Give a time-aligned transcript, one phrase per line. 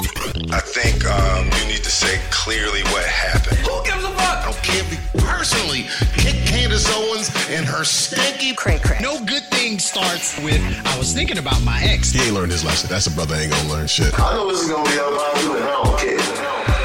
[0.00, 3.58] I think um, you need to say clearly what happened.
[3.58, 4.48] Who gives a fuck?
[4.48, 5.82] I can't be personally
[6.16, 8.98] kick Candace Owens and her stinky Cray cray.
[9.02, 12.12] No good thing starts with I was thinking about my ex.
[12.12, 12.88] He ain't learned his lesson.
[12.88, 14.18] That's a brother ain't gonna learn shit.
[14.18, 16.16] I know this is gonna be unpopular, and I don't care.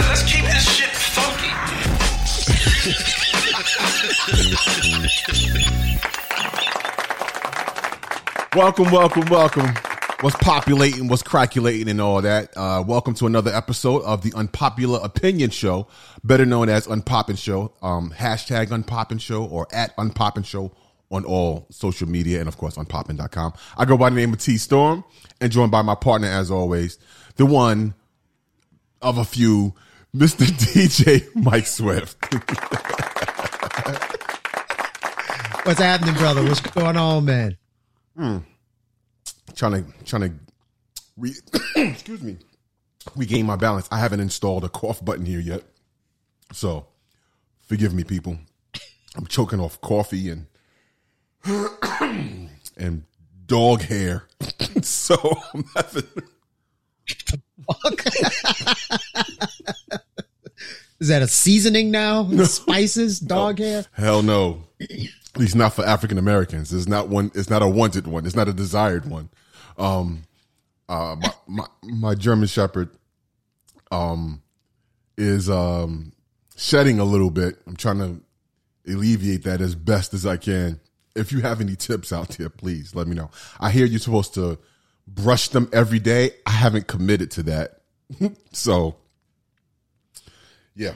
[0.09, 1.51] Let's keep this shit funky.
[8.55, 9.84] Welcome, welcome, welcome.
[10.25, 12.49] What's populating, what's craculating, and all that.
[12.57, 15.87] Uh, welcome to another episode of the Unpopular Opinion Show,
[16.23, 17.75] better known as Unpoppin' Show.
[17.83, 20.71] Um, hashtag Unpoppin' Show or at Unpoppin' Show
[21.11, 23.53] on all social media and, of course, unpoppin.com.
[23.77, 25.03] I go by the name of T Storm
[25.39, 26.97] and joined by my partner, as always,
[27.35, 27.93] the one
[29.03, 29.75] of a few,
[30.15, 30.43] Mr.
[30.47, 32.17] DJ Mike Swift.
[35.67, 36.43] What's happening, brother?
[36.43, 37.57] What's going on, man?
[39.53, 40.31] Trying to trying to
[41.17, 41.35] re-
[41.75, 42.37] excuse me
[43.15, 43.87] regain my balance.
[43.91, 45.63] I haven't installed a cough button here yet,
[46.51, 46.87] so
[47.61, 48.37] forgive me, people.
[49.15, 50.47] I'm choking off coffee and
[52.77, 53.03] and
[53.45, 54.27] dog hair,
[54.81, 55.15] so
[55.53, 56.03] I'm having.
[60.97, 62.29] Is that a seasoning now?
[62.45, 63.85] Spices, dog hair?
[63.91, 64.63] Hell no.
[64.79, 66.73] At least not for African Americans.
[66.73, 67.31] It's not one.
[67.35, 68.25] It's not a wanted one.
[68.25, 69.29] It's not a desired one.
[69.77, 70.23] Um,
[70.87, 72.89] uh, my, my, my German Shepherd,
[73.91, 74.41] um,
[75.17, 76.11] is um
[76.55, 77.57] shedding a little bit.
[77.67, 78.21] I'm trying to
[78.91, 80.79] alleviate that as best as I can.
[81.15, 83.29] If you have any tips out there, please let me know.
[83.59, 84.57] I hear you're supposed to
[85.07, 86.31] brush them every day.
[86.45, 87.81] I haven't committed to that,
[88.51, 88.95] so
[90.75, 90.93] yeah.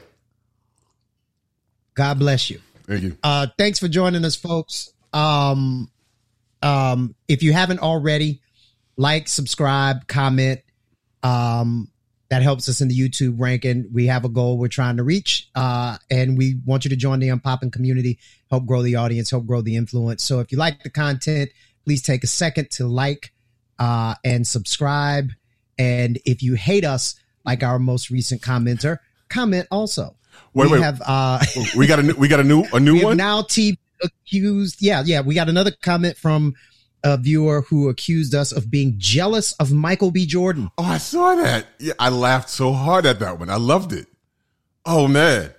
[1.94, 2.60] God bless you.
[2.86, 3.18] Thank you.
[3.24, 4.94] Uh, thanks for joining us, folks.
[5.14, 5.90] Um,
[6.62, 8.42] um, if you haven't already,
[9.00, 10.59] like, subscribe, comment.
[11.23, 11.89] Um,
[12.30, 13.89] that helps us in the YouTube ranking.
[13.92, 17.20] We have a goal we're trying to reach, uh, and we want you to join
[17.20, 18.20] the Unpopping community,
[18.52, 20.23] help grow the audience, help grow the influence.
[20.23, 21.49] So if you like the content,
[21.86, 23.32] please take a second to like
[23.80, 25.30] uh, and subscribe.
[25.77, 27.15] And if you hate us,
[27.45, 28.98] like our most recent commenter,
[29.30, 30.17] comment also.
[30.54, 30.83] Wait, we wait.
[30.83, 31.39] have uh,
[31.77, 33.17] We got a new, we got a new a new one.
[33.17, 34.82] now T accused.
[34.82, 35.21] Yeah, yeah.
[35.21, 36.54] We got another comment from
[37.04, 40.26] a viewer who accused us of being jealous of Michael B.
[40.26, 40.70] Jordan.
[40.77, 41.67] Oh, I saw that.
[41.80, 43.49] Yeah, I laughed so hard at that one.
[43.49, 44.08] I loved it.
[44.86, 45.54] Oh man,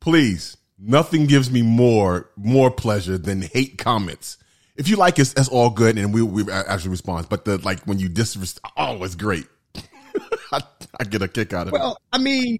[0.00, 4.38] please, nothing gives me more more pleasure than hate comments.
[4.76, 7.28] If you like us, that's all good, and we we actually respond.
[7.28, 9.46] But the like when you disrespect, oh, it's great.
[10.52, 10.62] I,
[11.00, 11.78] I get a kick out of it.
[11.78, 12.58] Well, I mean,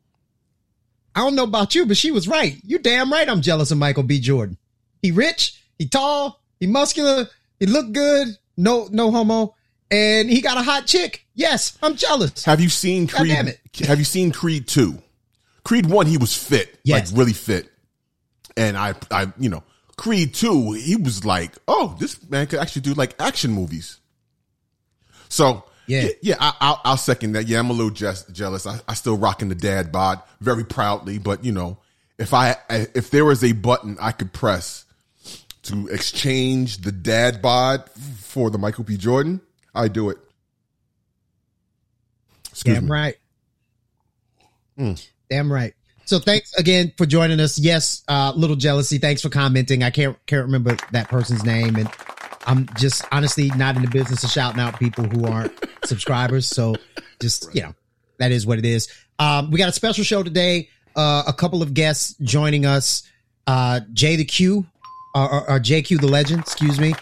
[1.14, 2.56] I don't know about you, but she was right.
[2.64, 3.28] You damn right.
[3.28, 4.20] I'm jealous of Michael B.
[4.20, 4.58] Jordan.
[5.02, 5.62] He rich.
[5.78, 6.42] He tall.
[6.58, 7.28] He muscular.
[7.58, 8.28] He looked good.
[8.56, 9.54] No, no homo.
[9.90, 11.24] And he got a hot chick.
[11.34, 12.44] Yes, I'm jealous.
[12.44, 13.58] Have you seen God Creed?
[13.86, 15.00] Have you seen Creed two?
[15.64, 17.10] Creed one, he was fit, Yes.
[17.10, 17.68] like really fit,
[18.56, 19.64] and I, I, you know,
[19.96, 23.98] Creed two, he was like, oh, this man could actually do like action movies.
[25.28, 26.02] So Yeah.
[26.02, 27.46] yeah, yeah I, I'll, I'll second that.
[27.48, 28.66] Yeah, I'm a little just, jealous.
[28.66, 31.78] I, I still rocking the dad bod very proudly, but you know,
[32.18, 34.85] if I if there was a button I could press
[35.66, 38.96] to exchange the dad bod for the Michael B.
[38.96, 39.40] Jordan,
[39.74, 40.18] I do it.
[42.50, 42.90] Excuse Damn me.
[42.90, 43.16] right.
[44.78, 45.08] Mm.
[45.28, 45.74] Damn right.
[46.04, 47.58] So thanks again for joining us.
[47.58, 48.98] Yes, uh, little jealousy.
[48.98, 49.82] Thanks for commenting.
[49.82, 51.90] I can't can't remember that person's name, and
[52.46, 55.52] I'm just honestly not in the business of shouting out people who aren't
[55.84, 56.46] subscribers.
[56.46, 56.76] So
[57.20, 57.74] just you know,
[58.18, 58.88] that is what it is.
[59.18, 60.68] Um, we got a special show today.
[60.94, 63.02] Uh, a couple of guests joining us.
[63.48, 64.64] Uh, Jay the Q,
[65.16, 66.94] or, or, or JayQ the Legend, excuse me,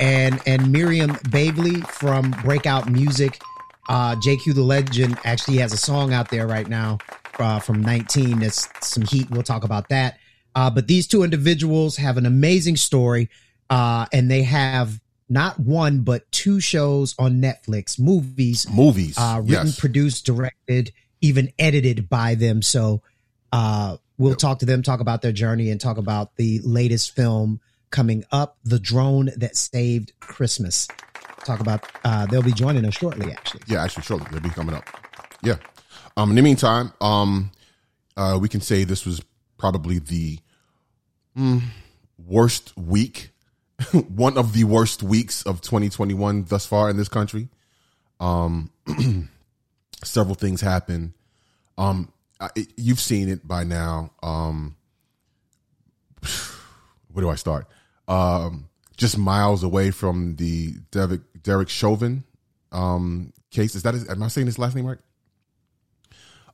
[0.00, 3.40] and and Miriam Bavly from Breakout Music.
[3.88, 6.98] Uh, JayQ the Legend actually has a song out there right now
[7.38, 8.40] uh, from 19.
[8.40, 9.30] That's some heat.
[9.30, 10.18] We'll talk about that.
[10.54, 13.30] Uh, but these two individuals have an amazing story,
[13.68, 19.66] uh, and they have not one but two shows on Netflix, movies, Movies, uh, written,
[19.66, 19.78] yes.
[19.78, 22.62] produced, directed, even edited by them.
[22.62, 23.02] So
[23.52, 27.60] uh, we'll talk to them, talk about their journey, and talk about the latest film
[27.90, 30.88] coming up, "The Drone That Saved Christmas."
[31.44, 33.62] Talk about uh, they'll be joining us shortly, actually.
[33.66, 34.84] Yeah, actually, shortly they'll be coming up.
[35.42, 35.56] Yeah.
[36.16, 36.30] Um.
[36.30, 37.50] In the meantime, um,
[38.16, 39.22] uh, we can say this was
[39.56, 40.38] probably the
[41.36, 41.62] mm,
[42.18, 43.30] worst week,
[43.92, 47.48] one of the worst weeks of 2021 thus far in this country.
[48.18, 48.70] Um,
[50.04, 51.14] several things happened.
[51.78, 52.12] Um,
[52.76, 54.12] you've seen it by now.
[54.22, 54.76] Um,
[57.12, 57.66] where do I start?
[58.10, 62.24] Um, just miles away from the Derek, Derek Chauvin
[62.72, 63.74] um, case.
[63.74, 64.98] Is that his, am I saying his last name right?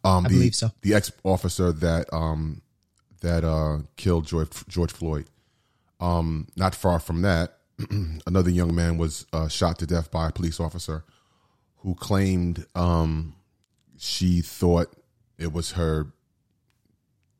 [0.04, 0.70] Um, I the, believe so.
[0.82, 2.62] The ex officer that um
[3.20, 5.26] that uh killed George George Floyd.
[5.98, 7.58] Um, not far from that,
[8.26, 11.04] another young man was uh, shot to death by a police officer
[11.78, 13.34] who claimed um
[13.98, 14.94] she thought
[15.38, 16.12] it was her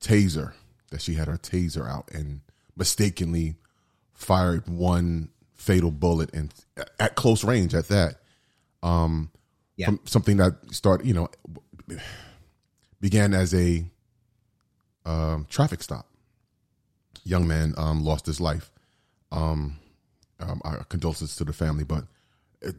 [0.01, 0.55] taser
[0.91, 2.41] that she had her taser out and
[2.77, 3.57] mistakenly
[4.17, 6.53] fired one fatal bullet and
[6.99, 8.17] at close range at that
[8.83, 9.31] um
[9.77, 9.87] Yeah.
[9.87, 11.29] from something that started you know
[13.01, 13.85] began as a
[15.05, 16.07] um, traffic stop
[17.25, 18.71] young man um lost his life
[19.33, 19.79] um,
[20.41, 22.05] um our condolences to the family but
[22.67, 22.73] uh,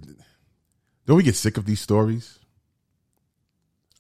[1.06, 2.40] don't we get sick of these stories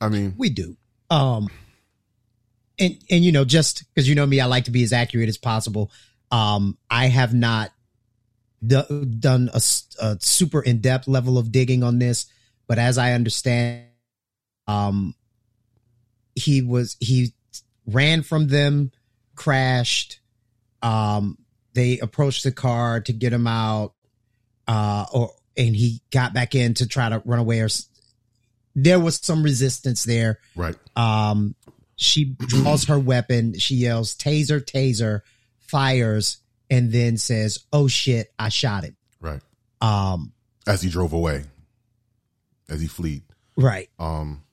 [0.01, 0.75] i mean We do.
[1.10, 1.50] Um,
[2.80, 5.30] and and you know, just because you know me, I like to be as accurate
[5.30, 5.90] as possible.
[6.31, 7.71] Um, I have not
[8.65, 9.59] do, done a
[10.19, 12.25] super in depth level of digging on this,
[12.68, 13.85] but as I understand,
[14.68, 15.15] um,
[16.35, 17.33] he was he
[17.85, 18.91] ran from them,
[19.35, 20.19] crashed.
[20.81, 21.38] Um,
[21.74, 23.94] they approached the car to get him out,
[24.68, 27.69] uh, or and he got back in to try to run away or.
[28.75, 30.39] There was some resistance there.
[30.56, 31.56] right Um,
[31.95, 33.57] she draws her weapon.
[33.57, 35.21] She yells, "Taser, taser!"
[35.68, 36.38] Fires,
[36.69, 39.42] and then says, "Oh shit, I shot him." right
[39.81, 40.34] Um,
[40.68, 41.44] as he drove away
[42.69, 43.24] as he fled
[43.56, 43.90] right.
[44.00, 44.44] um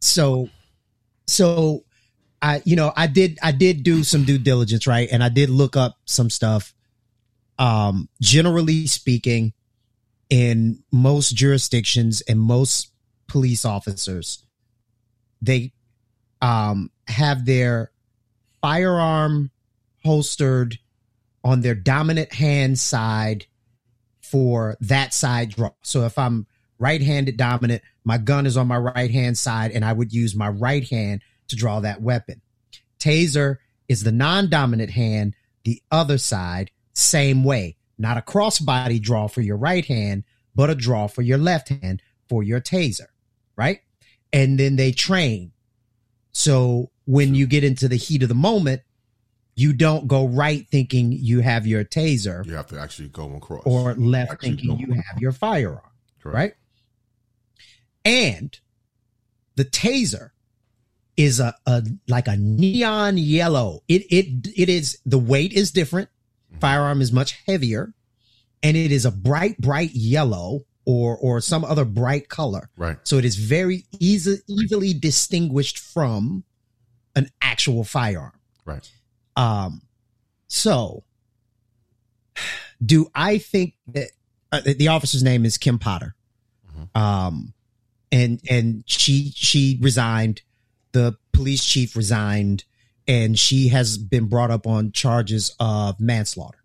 [0.00, 0.48] So,
[1.26, 1.84] so
[2.42, 5.50] I, you know, I did, I did do some due diligence, right, and I did
[5.50, 6.74] look up some stuff.
[7.58, 9.52] Um, generally speaking,
[10.30, 12.92] in most jurisdictions and most
[13.26, 14.46] police officers,
[15.42, 15.72] they
[16.40, 17.90] um, have their
[18.62, 19.50] firearm
[20.04, 20.78] holstered
[21.42, 23.46] on their dominant hand side
[24.22, 25.70] for that side draw.
[25.82, 26.46] So if I'm
[26.78, 30.48] right-handed dominant, my gun is on my right hand side, and I would use my
[30.48, 32.40] right hand to draw that weapon.
[32.98, 33.56] Taser
[33.88, 37.76] is the non-dominant hand, the other side, same way.
[37.98, 40.24] Not a crossbody draw for your right hand,
[40.54, 43.08] but a draw for your left hand for your taser,
[43.56, 43.80] right?
[44.32, 45.52] And then they train.
[46.32, 48.82] So when you get into the heat of the moment,
[49.56, 53.62] you don't go right thinking you have your taser you have to actually go across
[53.66, 55.80] or left Actually thinking you have your firearm,
[56.22, 56.34] Correct.
[56.34, 56.52] right?
[58.04, 58.58] And
[59.56, 60.30] the taser
[61.16, 63.80] is a, a like a neon yellow.
[63.88, 66.08] It it it is the weight is different.
[66.50, 66.60] Mm-hmm.
[66.60, 67.92] Firearm is much heavier,
[68.62, 72.70] and it is a bright bright yellow or or some other bright color.
[72.76, 76.44] right So it is very easy easily distinguished from
[77.14, 78.32] an actual firearm.
[78.64, 78.90] right
[79.36, 79.82] Um,
[80.48, 81.04] so
[82.84, 84.10] do I think that
[84.52, 86.14] uh, the officer's name is Kim Potter?
[86.94, 87.52] Um,
[88.10, 90.42] and and she she resigned.
[90.92, 92.64] The police chief resigned,
[93.06, 96.58] and she has been brought up on charges of manslaughter.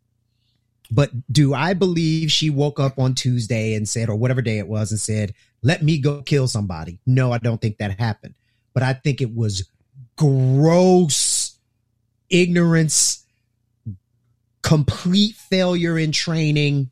[0.89, 4.67] But do I believe she woke up on Tuesday and said, or whatever day it
[4.67, 7.00] was, and said, "Let me go kill somebody"?
[7.06, 8.35] No, I don't think that happened.
[8.73, 9.69] But I think it was
[10.15, 11.15] gross
[12.30, 13.24] ignorance,
[14.62, 16.89] complete failure in training.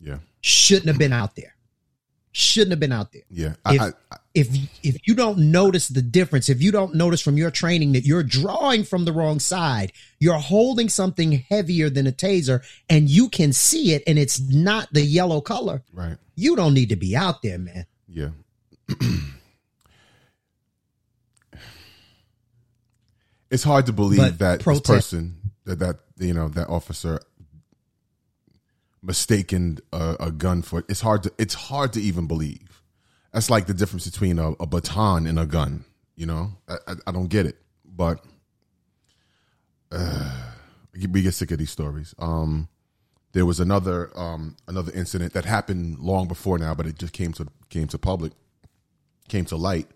[0.00, 1.54] yeah Shouldn't have been out there.
[2.32, 3.22] Shouldn't have been out there.
[3.30, 4.48] yeah I, If- I, I, If
[4.82, 8.22] if you don't notice the difference, if you don't notice from your training that you're
[8.22, 13.52] drawing from the wrong side, you're holding something heavier than a taser, and you can
[13.52, 15.82] see it, and it's not the yellow color.
[15.92, 17.84] right You don't need to be out there, man.
[18.08, 18.30] Yeah.
[23.52, 27.20] it's hard to believe But that this person that that you know that officer
[29.02, 32.82] mistaken a, a gun for it's hard to it's hard to even believe.
[33.32, 35.84] That's like the difference between a, a baton and a gun.
[36.16, 38.24] You know, I, I, I don't get it, but
[39.90, 40.52] uh,
[40.94, 42.14] we get sick of these stories.
[42.18, 42.68] Um,
[43.32, 47.32] there was another um, another incident that happened long before now, but it just came
[47.34, 48.32] to came to public,
[49.28, 49.88] came to light.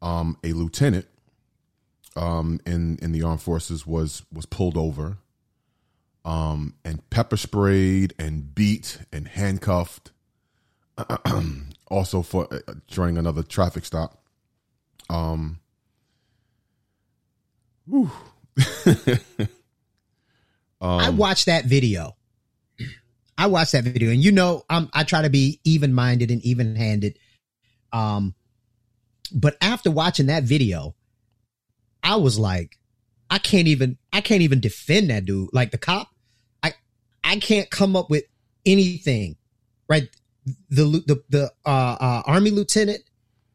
[0.00, 1.06] Um, a lieutenant
[2.18, 5.18] um, in in the armed forces was was pulled over,
[6.24, 10.12] um, and pepper sprayed and beat and handcuffed.
[11.90, 12.58] also for uh,
[12.88, 14.20] during another traffic stop.
[15.08, 15.60] Um.
[17.86, 18.10] whew.
[20.80, 22.16] I watched that video.
[23.36, 26.42] I watched that video, and you know, I'm I try to be even minded and
[26.42, 27.18] even handed.
[27.92, 28.34] Um,
[29.32, 30.94] but after watching that video,
[32.02, 32.78] I was like,
[33.30, 35.50] I can't even I can't even defend that dude.
[35.52, 36.08] Like the cop,
[36.62, 36.72] I
[37.24, 38.24] I can't come up with
[38.64, 39.36] anything.
[39.88, 40.08] Right,
[40.70, 43.00] the the the uh, uh, army lieutenant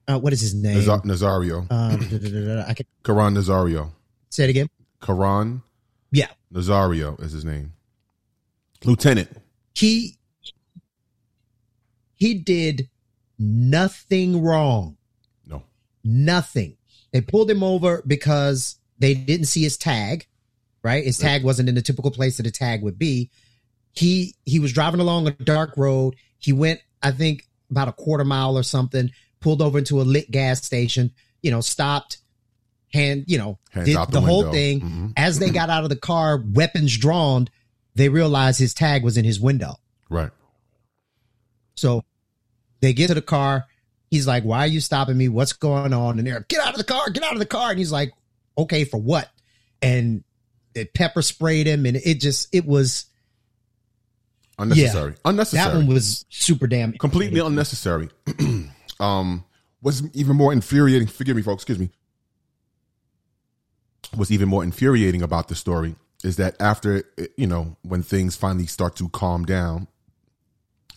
[0.08, 0.76] uh, what is his name?
[0.76, 1.66] Nazar- Nazario.
[1.70, 2.66] Uh, da- da- da- da- da.
[2.70, 3.92] I can Caron Nazario.
[4.30, 4.68] say it again.
[5.02, 5.64] Caron
[6.12, 7.74] Yeah, Nazario is his name.
[8.84, 9.30] Lieutenant.
[9.76, 10.18] he
[12.16, 12.90] he did
[13.40, 14.98] nothing wrong.
[15.46, 15.64] No.
[16.04, 16.78] Nothing.
[17.14, 20.28] They pulled him over because they didn't see his tag.
[20.84, 23.30] Right, his tag wasn't in the typical place that a tag would be.
[23.94, 26.18] He he was driving along a dark road.
[26.40, 29.10] He went, I think, about a quarter mile or something.
[29.40, 31.12] Pulled over into a lit gas station.
[31.42, 32.18] You know, stopped.
[32.92, 34.82] Hand, you know, Hands did the, the whole thing.
[34.82, 35.14] Mhm.
[35.16, 37.48] As they got out of the car, weapons drawn,
[37.96, 39.80] they realized his tag was in his window.
[40.10, 40.30] Right.
[41.76, 42.04] So
[42.82, 43.66] they get to the car.
[44.14, 45.28] He's like, Why are you stopping me?
[45.28, 46.20] What's going on?
[46.20, 47.72] And they're, Get out of the car, get out of the car.
[47.72, 48.14] And he's like,
[48.56, 49.28] Okay, for what?
[49.82, 50.24] And
[50.74, 51.88] they pepper sprayed him.
[51.88, 53.06] And it just, it was,
[54.60, 55.16] Unnecessary.
[55.26, 55.66] Unnecessary.
[55.66, 56.94] that one was super damn.
[56.94, 58.08] completely unnecessary.
[59.00, 59.44] um,
[59.82, 61.90] what's even more infuriating, forgive me, folks, excuse me.
[64.14, 67.04] What's even more infuriating about the story is that after,
[67.36, 69.88] you know, when things finally start to calm down,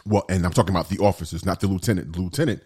[0.04, 2.12] well, and I'm talking about the officers, not the lieutenant.
[2.12, 2.62] The lieutenant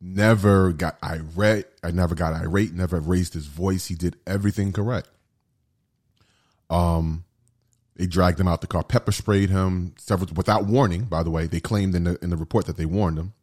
[0.00, 1.66] never got irate.
[1.82, 3.86] I never got irate, never raised his voice.
[3.86, 5.08] He did everything correct.
[6.68, 7.24] Um,
[7.96, 11.04] they dragged him out the car, pepper sprayed him several without warning.
[11.04, 13.34] By the way, they claimed in the in the report that they warned him.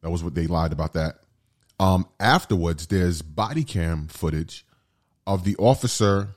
[0.00, 1.16] That was what they lied about that.
[1.80, 4.64] Um, afterwards, there's body cam footage
[5.26, 6.28] of the officer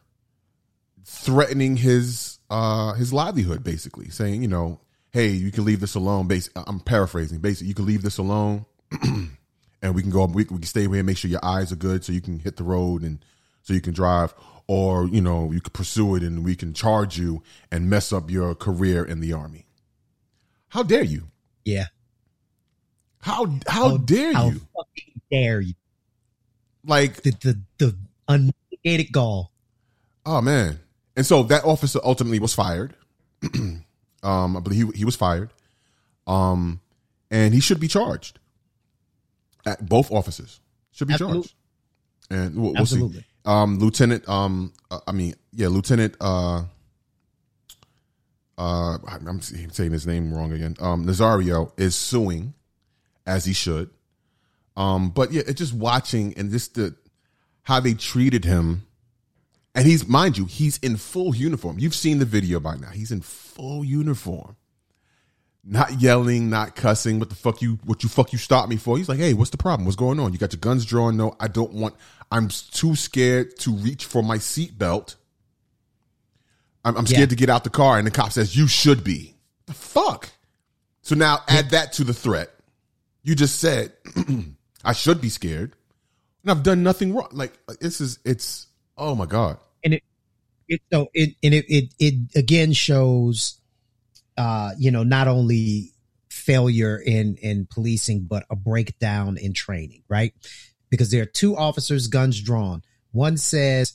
[1.05, 4.79] threatening his uh his livelihood, basically saying, you know,
[5.11, 6.27] hey, you can leave this alone.
[6.27, 7.39] Bas- I'm paraphrasing.
[7.39, 8.65] Basically, you can leave this alone,
[9.82, 10.25] and we can go.
[10.25, 12.39] We, we can stay here and make sure your eyes are good, so you can
[12.39, 13.24] hit the road and
[13.62, 14.34] so you can drive.
[14.67, 17.41] Or you know, you can pursue it, and we can charge you
[17.72, 19.65] and mess up your career in the army.
[20.70, 21.24] How dare you?
[21.63, 21.86] Yeah.
[23.22, 24.62] How how dare How you?
[24.75, 25.74] fucking dare you?
[26.86, 29.51] Like The, the, the unmitigated gall.
[30.25, 30.79] Oh man!
[31.15, 32.96] And so that officer ultimately was fired.
[33.53, 33.84] um,
[34.24, 35.50] I believe he he was fired.
[36.25, 36.82] Um,
[37.32, 38.39] and he should be charged.
[39.67, 40.59] At both officers
[40.91, 41.53] should be Absolute- charged.
[42.29, 43.24] And we'll, we'll see.
[43.45, 44.27] Um, Lieutenant.
[44.27, 46.15] Um, uh, I mean, yeah, Lieutenant.
[46.19, 46.63] Uh,
[48.57, 50.75] uh, I'm saying his name wrong again.
[50.79, 52.53] Um, Nazario is suing,
[53.25, 53.89] as he should.
[54.75, 56.95] Um, but yeah, it's just watching and just the
[57.63, 58.88] how they treated him
[59.77, 61.77] and he's, mind you, he's in full uniform.
[61.77, 62.89] You've seen the video by now.
[62.89, 64.55] He's in full uniform.
[65.69, 67.19] Not yelling, not cussing.
[67.19, 68.97] What the fuck you, what you fuck you stop me for?
[68.97, 69.86] He's like, hey, what's the problem?
[69.86, 70.31] What's going on?
[70.31, 71.17] You got your guns drawn?
[71.17, 71.95] No, I don't want,
[72.31, 75.15] I'm too scared to reach for my seatbelt.
[76.86, 77.25] I'm, I'm scared Yeah.
[77.27, 77.97] to get out the car.
[77.97, 79.36] And the cop says, you should be.
[79.65, 80.29] The fuck?
[81.01, 82.50] So now add that to the threat.
[83.24, 83.91] You just said,
[84.86, 85.74] I should be scared.
[86.43, 87.27] And I've done nothing wrong.
[87.33, 89.57] Like, uh, this is, it's, oh my God.
[89.83, 90.03] and it
[90.69, 93.56] it so it and it it it again shows
[94.38, 95.91] uh you know not only
[96.29, 100.34] failure in in policing but a breakdown in training right
[100.89, 103.94] because there are two officers guns drawn one says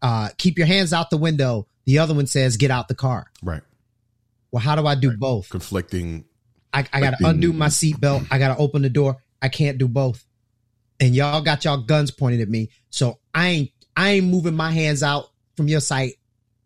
[0.00, 3.26] uh keep your hands out the window the other one says get out the car
[3.42, 3.62] Right.
[4.50, 6.24] well how do i do both Conflicting.
[6.74, 8.26] I, I gotta undo my seatbelt.
[8.30, 9.18] I gotta open the door.
[9.42, 10.24] I can't do both.
[10.98, 12.70] And y'all got y'all guns pointed at me.
[12.88, 16.14] So I ain't I ain't moving my hands out from your sight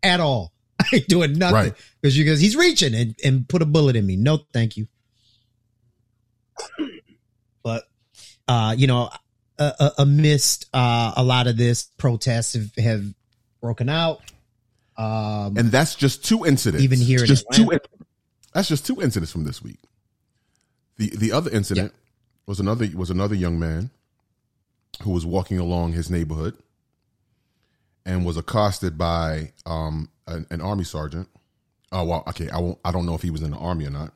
[0.01, 0.53] at all.
[0.81, 1.55] I ain't doing nothing.
[1.55, 1.73] Right.
[2.01, 4.15] Because you guys he's reaching and, and put a bullet in me.
[4.15, 4.87] No, thank you.
[7.63, 7.83] But
[8.47, 9.09] uh, you know,
[9.59, 13.05] uh, amidst uh, a lot of this, protests have, have
[13.61, 14.21] broken out.
[14.97, 16.83] Um, And that's just two incidents.
[16.83, 17.69] Even here in just two.
[18.53, 19.79] That's just two incidents from this week.
[20.97, 21.93] The the other incident
[22.47, 23.91] was another was another young man
[25.03, 26.57] who was walking along his neighborhood
[28.05, 31.29] and was accosted by um an, an army sergeant.
[31.91, 32.49] Oh well, okay.
[32.49, 32.79] I won't.
[32.83, 34.13] I don't know if he was in the army or not.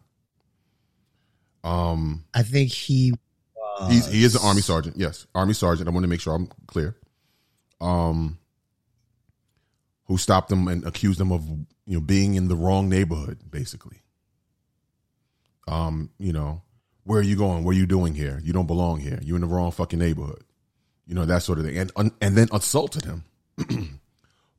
[1.63, 3.13] Um, I think he
[3.89, 4.97] He's, he is an army sergeant.
[4.97, 5.87] Yes, army sergeant.
[5.87, 6.95] I want to make sure I'm clear.
[7.79, 8.37] Um,
[10.05, 14.01] who stopped him and accused him of you know being in the wrong neighborhood, basically.
[15.67, 16.61] Um, you know,
[17.03, 17.63] where are you going?
[17.63, 18.39] What are you doing here?
[18.43, 19.19] You don't belong here.
[19.21, 20.43] You're in the wrong fucking neighborhood.
[21.07, 23.23] You know that sort of thing, and and then assaulted him,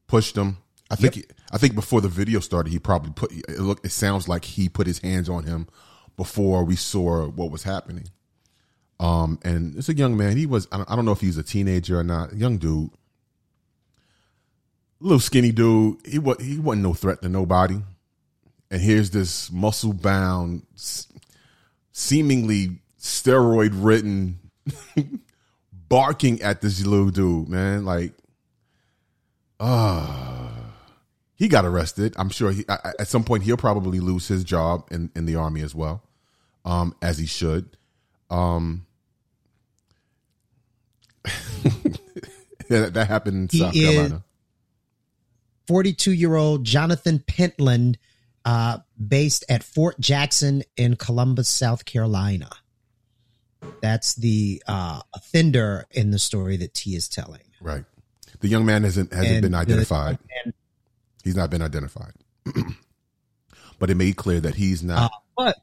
[0.06, 0.58] pushed him.
[0.90, 3.30] I think I think before the video started, he probably put.
[3.30, 5.68] It look, it sounds like he put his hands on him
[6.16, 8.08] before we saw what was happening.
[8.98, 10.36] Um, and it's a young man.
[10.36, 12.34] He was, I don't, I don't know if he's a teenager or not.
[12.34, 12.90] Young dude,
[15.00, 15.98] little skinny dude.
[16.06, 17.82] He was, he wasn't no threat to nobody.
[18.70, 20.62] And here's this muscle bound,
[21.92, 24.38] seemingly steroid ridden
[25.72, 27.84] barking at this little dude, man.
[27.84, 28.14] Like,
[29.60, 30.31] uh
[31.42, 32.14] he got arrested.
[32.16, 35.60] I'm sure he at some point he'll probably lose his job in in the army
[35.62, 36.04] as well,
[36.64, 37.76] um, as he should.
[38.30, 38.86] Um,
[42.68, 44.24] that, that happened in He South is- Carolina.
[45.66, 47.98] 42 year old Jonathan Pentland,
[48.44, 52.50] uh, based at Fort Jackson in Columbus, South Carolina.
[53.80, 57.42] That's the uh, offender in the story that T is telling.
[57.60, 57.84] Right.
[58.40, 60.18] The young man hasn't hasn't And been the- identified.
[60.44, 60.54] and-
[61.22, 62.12] He's not been identified.
[63.78, 65.12] but it made clear that he's Uh, not.
[65.36, 65.56] but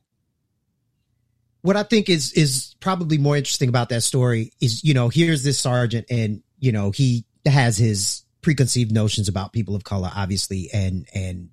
[1.61, 5.43] what I think is is probably more interesting about that story is, you know, here's
[5.43, 10.69] this sergeant, and you know he has his preconceived notions about people of color, obviously,
[10.73, 11.49] and and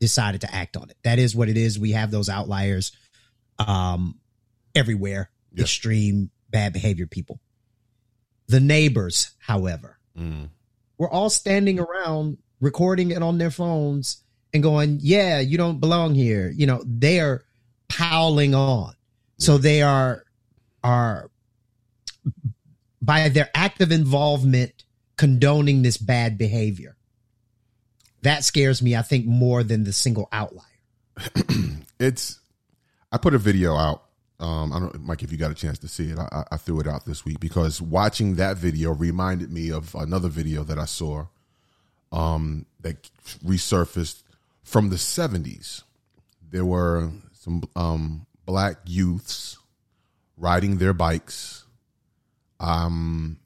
[0.00, 0.96] decided to act on it.
[1.02, 1.78] That is what it is.
[1.78, 2.92] We have those outliers,
[3.58, 4.18] um,
[4.74, 5.30] everywhere.
[5.52, 5.62] Yeah.
[5.62, 7.40] Extreme bad behavior people.
[8.46, 10.50] The neighbors, however, Mm.
[10.98, 14.22] were all standing around recording it on their phones
[14.52, 17.44] and going, "Yeah, you don't belong here." You know, they are
[17.88, 18.94] piling on.
[19.38, 20.24] So they are
[20.82, 21.30] are
[23.00, 24.84] by their active involvement
[25.16, 26.96] condoning this bad behavior.
[28.22, 30.64] That scares me, I think, more than the single outlier.
[32.00, 32.40] it's
[33.10, 34.04] I put a video out.
[34.40, 36.78] Um, I don't, Mike, if you got a chance to see it, I, I threw
[36.78, 40.84] it out this week because watching that video reminded me of another video that I
[40.84, 41.26] saw,
[42.12, 43.10] um, that
[43.44, 44.22] resurfaced
[44.62, 45.82] from the '70s.
[46.50, 49.58] There were some um, black youths
[50.36, 51.64] riding their bikes,
[52.60, 53.38] um,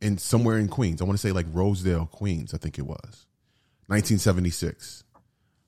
[0.00, 1.00] in somewhere in Queens.
[1.00, 2.54] I want to say like Rosedale, Queens.
[2.54, 3.26] I think it was
[3.86, 5.04] 1976.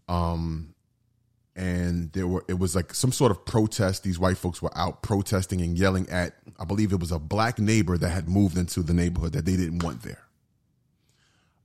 [0.09, 0.75] Um,
[1.55, 5.03] and there were it was like some sort of protest these white folks were out
[5.03, 8.83] protesting and yelling at i believe it was a black neighbor that had moved into
[8.83, 10.25] the neighborhood that they didn't want there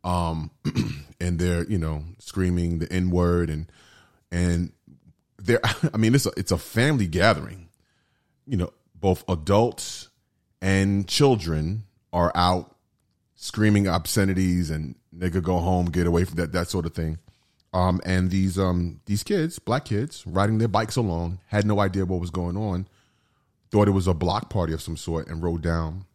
[0.07, 0.49] um
[1.21, 3.71] and they're you know screaming the n word and
[4.31, 4.71] and
[5.37, 5.59] there
[5.93, 7.69] i mean it's a, it's a family gathering
[8.45, 10.09] you know both adults
[10.61, 12.75] and children are out
[13.35, 17.19] screaming obscenities and nigga go home get away from that that sort of thing
[17.73, 22.05] um, and these um, these kids, black kids, riding their bikes along, had no idea
[22.05, 22.87] what was going on,
[23.69, 26.05] thought it was a block party of some sort, and rode down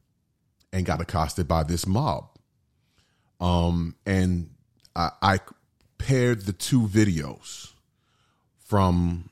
[0.73, 2.29] and got accosted by this mob.
[3.43, 4.51] Um, and
[4.97, 5.41] I, I
[5.99, 7.73] paired the two videos
[8.57, 9.29] from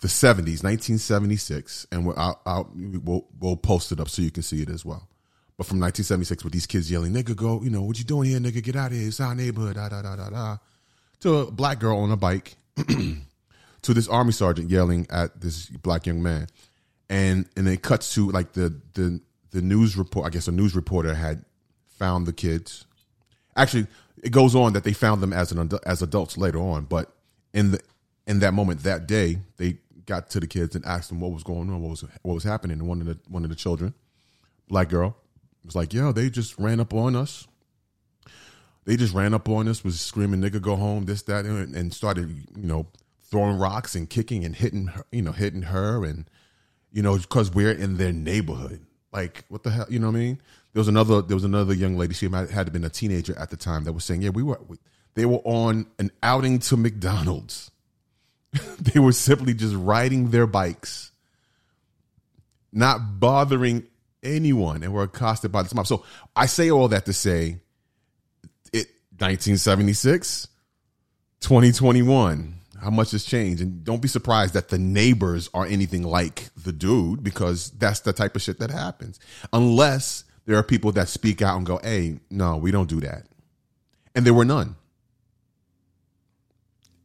[0.00, 4.44] the 70s, 1976, and we'll, I'll, I'll, we'll, we'll post it up so you can
[4.44, 5.08] see it as well.
[5.56, 7.62] But from 1976, with these kids yelling, "Nigga, go!
[7.62, 8.62] You know what you doing here, nigga?
[8.62, 9.08] Get out of here!
[9.08, 10.58] It's our neighborhood!" Da da da da da
[11.20, 12.56] to a black girl on a bike
[13.82, 16.46] to this army sergeant yelling at this black young man
[17.08, 20.74] and and it cuts to like the the the news report i guess a news
[20.74, 21.44] reporter had
[21.88, 22.85] found the kids
[23.56, 23.86] actually
[24.22, 27.12] it goes on that they found them as an as adults later on but
[27.52, 27.80] in the
[28.26, 31.42] in that moment that day they got to the kids and asked them what was
[31.42, 33.92] going on what was what was happening and one of the one of the children
[34.68, 35.16] black girl
[35.64, 37.46] was like yo they just ran up on us
[38.86, 41.92] they just ran up on us, was screaming, "Nigga, go home!" This, that, and and
[41.92, 42.86] started, you know,
[43.20, 46.30] throwing rocks and kicking and hitting, her, you know, hitting her, and
[46.92, 48.86] you know, because we're in their neighborhood.
[49.12, 50.42] Like, what the hell, you know what I mean?
[50.76, 52.12] There was another, there was another young lady.
[52.12, 54.60] She might had been a teenager at the time that was saying, "Yeah, we were."
[55.14, 57.70] They were on an outing to McDonald's.
[58.78, 61.12] they were simply just riding their bikes,
[62.74, 63.86] not bothering
[64.22, 65.86] anyone, and were accosted by this mob.
[65.86, 66.04] So
[66.36, 67.56] I say all that to say
[68.74, 70.48] it 1976
[71.40, 76.50] 2021 how much has changed and don't be surprised that the neighbors are anything like
[76.54, 79.18] the dude because that's the type of shit that happens
[79.54, 83.24] unless there are people that speak out and go hey no we don't do that
[84.14, 84.76] and there were none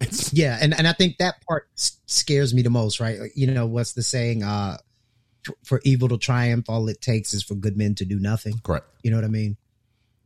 [0.01, 3.19] it's Yeah, and and I think that part scares me the most, right?
[3.35, 4.43] You know, what's the saying?
[4.43, 4.77] Uh,
[5.63, 8.59] for, evil to triumph, all it takes is for good men to do nothing.
[8.63, 9.57] correct You know what I mean?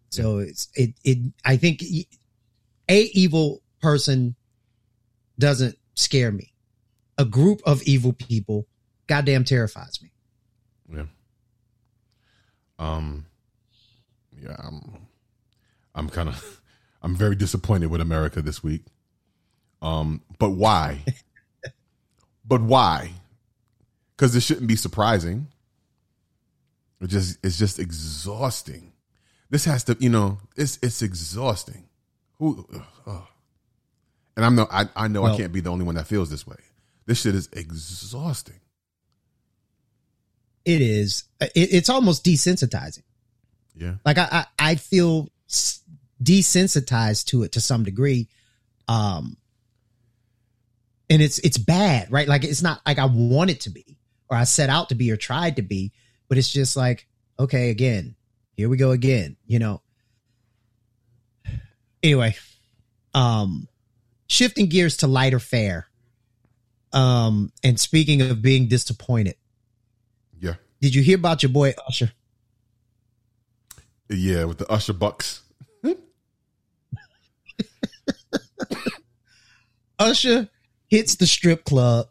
[0.10, 1.18] So it's it it.
[1.44, 1.84] I think
[2.90, 4.36] a evil person
[5.38, 6.54] doesn't scare me.
[7.18, 8.68] A group of evil people,
[9.08, 10.12] goddamn, terrifies me.
[10.94, 11.06] yeah
[12.80, 13.26] um
[14.42, 15.08] yeah i'm
[15.94, 16.62] i'm kind of
[17.02, 18.84] i'm very disappointed with america this week.
[19.82, 21.04] Um but why?
[22.48, 23.10] But why?
[24.16, 25.48] Because this shouldn't be surprising.
[27.02, 28.94] It just it's just exhausting.
[29.50, 31.86] This has to you know it's it's exhausting.
[32.38, 32.68] Who
[33.08, 33.28] ugh.
[34.36, 36.46] and i'm no i, I know i can't be the only one that feels this
[36.46, 36.58] way.
[37.06, 38.60] This shit is exhausting
[40.66, 41.26] It is.
[41.40, 43.04] It, it's almost desensitizing.
[43.76, 43.96] Yeah.
[44.04, 45.30] Like I, I, I feel
[46.22, 48.28] desensitized to it to some degree.
[48.88, 49.38] Um,
[51.10, 52.28] and it's, it's bad, right?
[52.28, 53.98] Like it's not like I want it to be
[54.30, 55.92] or I set out to be or tried to be,
[56.28, 57.08] but it's just like,
[57.40, 58.16] okay, again,
[58.54, 59.82] here we go again, you know?
[62.02, 62.36] Anyway,
[63.14, 63.68] um,
[64.28, 65.88] shifting gears to lighter fare.
[66.94, 69.36] Um, and speaking of being disappointed.
[70.86, 72.12] Did you hear about your boy Usher?
[74.08, 75.42] Yeah, with the Usher Bucks.
[79.98, 80.48] Usher
[80.88, 82.08] hits the strip club.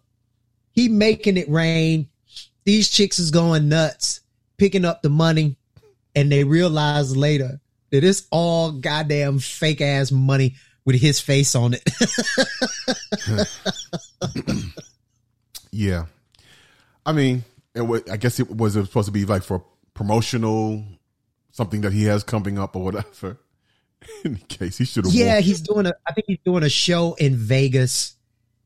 [0.72, 2.08] He making it rain.
[2.64, 4.22] These chicks is going nuts,
[4.56, 5.56] picking up the money,
[6.16, 7.60] and they realize later
[7.90, 11.88] that it's all goddamn fake ass money with his face on it.
[15.74, 16.06] Yeah.
[17.04, 20.84] I mean, it was, I guess it was supposed to be like for promotional
[21.52, 23.38] something that he has coming up or whatever.
[24.24, 25.14] In case he should have.
[25.14, 25.94] yeah, he's doing a.
[26.06, 28.16] I think he's doing a show in Vegas,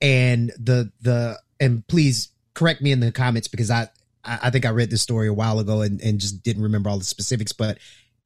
[0.01, 3.89] and the the and please correct me in the comments because I
[4.25, 6.91] I I think I read this story a while ago and and just didn't remember
[6.91, 7.79] all the specifics, but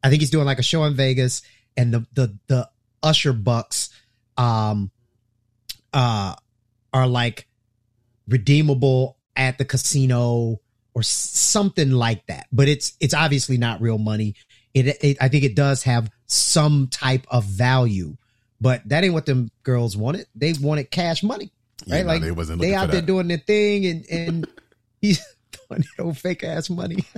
[0.02, 1.42] I think he's doing like a show in Vegas,
[1.76, 2.70] and the the the
[3.02, 3.90] Usher Bucks,
[4.38, 4.90] um,
[5.92, 6.34] uh,
[6.94, 7.46] are like
[8.26, 10.61] redeemable at the casino
[10.94, 12.46] or something like that.
[12.52, 14.34] But it's it's obviously not real money.
[14.74, 18.16] It, it I think it does have some type of value,
[18.60, 20.26] but that ain't what them girls wanted.
[20.34, 21.50] They wanted cash money,
[21.84, 22.06] Yeah, right?
[22.06, 23.06] no, like they wasn't they out there that.
[23.06, 24.46] doing their thing, and and
[25.00, 25.18] he's
[25.68, 27.04] doing that old fake ass money.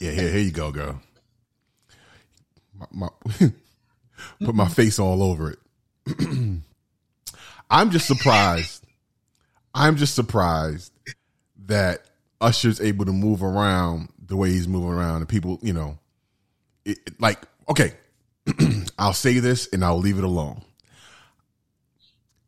[0.00, 0.98] Yeah, here, here you go, girl.
[2.74, 4.72] My, my, put my mm-hmm.
[4.72, 5.58] face all over it.
[7.70, 8.84] I'm just surprised.
[9.74, 10.90] I'm just surprised
[11.66, 12.07] that
[12.40, 15.98] Usher's able to move around the way he's moving around, and people, you know,
[16.84, 17.92] it, it- like, okay,
[18.98, 20.62] I'll say this and I'll leave it alone.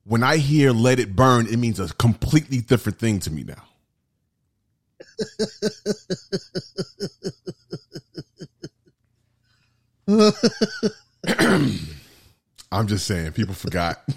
[0.05, 3.63] When I hear "Let It Burn," it means a completely different thing to me now.
[12.73, 14.03] I'm just saying, people forgot.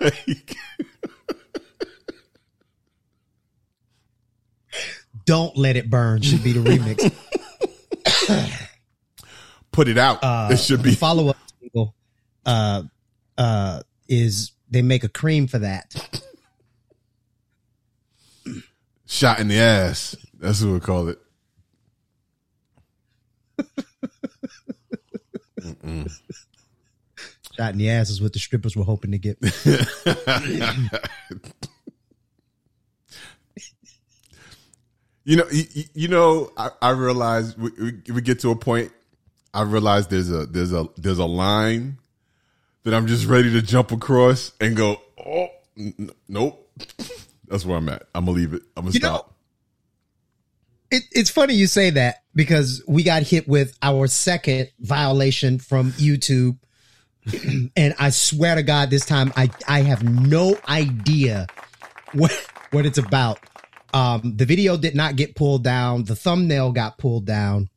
[0.00, 0.56] Like,
[5.24, 7.12] Don't let it burn should be the remix.
[9.72, 10.22] put it out.
[10.22, 10.94] Uh, it should be.
[10.94, 11.94] follow up single.
[12.44, 12.82] Uh,
[13.38, 16.20] uh, is they make a cream for that?
[19.06, 20.16] shot in the ass.
[20.38, 21.18] That's what we call it.
[27.56, 29.38] Shot in the ass is what the strippers were hoping to get.
[35.24, 36.50] You know, you, you- know.
[36.56, 38.92] I, I realize we, we, we get to a point.
[39.54, 41.98] I realize there's a there's a there's a line
[42.82, 45.00] that I'm just ready to jump across and go.
[45.24, 45.46] Oh,
[45.78, 46.60] n- nope.
[47.48, 48.02] That's where I'm at.
[48.14, 48.62] I'm gonna leave it.
[48.76, 49.30] I'm gonna You know- stop.
[50.90, 55.90] It, it's funny you say that because we got hit with our second violation from
[55.92, 56.58] YouTube.
[57.76, 61.46] and I swear to God, this time I, I have no idea
[62.12, 62.30] what,
[62.70, 63.40] what it's about.
[63.94, 66.04] Um, the video did not get pulled down.
[66.04, 67.70] The thumbnail got pulled down.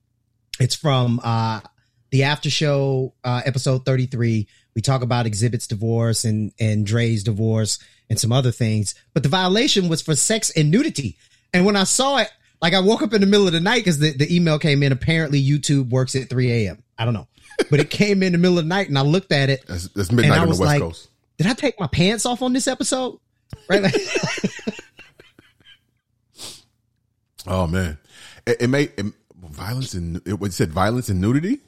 [0.59, 1.61] It's from, uh,
[2.09, 4.47] the after show, uh, episode 33.
[4.75, 9.29] We talk about Xzibit's divorce and, and Dre's divorce and some other things, but the
[9.29, 11.17] violation was for sex and nudity.
[11.53, 12.29] And when I saw it,
[12.61, 14.81] like I woke up in the middle of the night because the, the email came
[14.81, 14.91] in.
[14.91, 16.83] Apparently YouTube works at 3 a.m.
[16.97, 17.27] I don't know,
[17.69, 19.63] but it came in the middle of the night and I looked at it.
[19.69, 21.09] It's, it's midnight on the West like- Coast.
[21.37, 23.19] Did I take my pants off on this episode?
[23.69, 23.83] Right.
[23.83, 23.93] Like,
[27.47, 27.97] Oh man,
[28.45, 29.05] it, it made it,
[29.41, 31.59] violence and it, it said violence and nudity,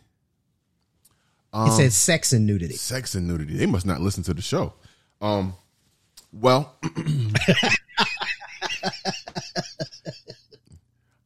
[1.53, 2.75] it said sex and nudity.
[2.75, 3.57] sex and nudity.
[3.57, 4.73] They must not listen to the show.
[5.21, 5.53] Um,
[6.31, 6.75] well,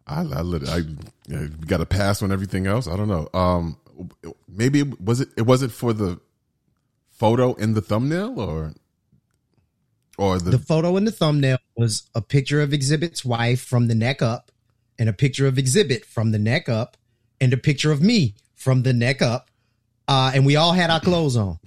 [0.08, 0.82] I, I, I,
[1.34, 2.88] I got a pass on everything else.
[2.88, 3.28] I don't know.
[3.34, 3.78] Um,
[4.48, 5.30] maybe it, was it?
[5.38, 6.20] It was it for the
[7.10, 8.74] photo in the thumbnail or
[10.18, 13.96] or the, The photo in the thumbnail was a picture of Xzibit's wife from the
[13.96, 14.52] neck up,
[15.00, 16.98] and a picture of Exhibit from the neck up,
[17.42, 19.50] and a picture of me from the neck up.
[20.08, 21.58] Uh, and we all had our clothes on.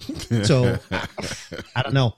[0.43, 0.77] So
[1.75, 2.13] I don't know.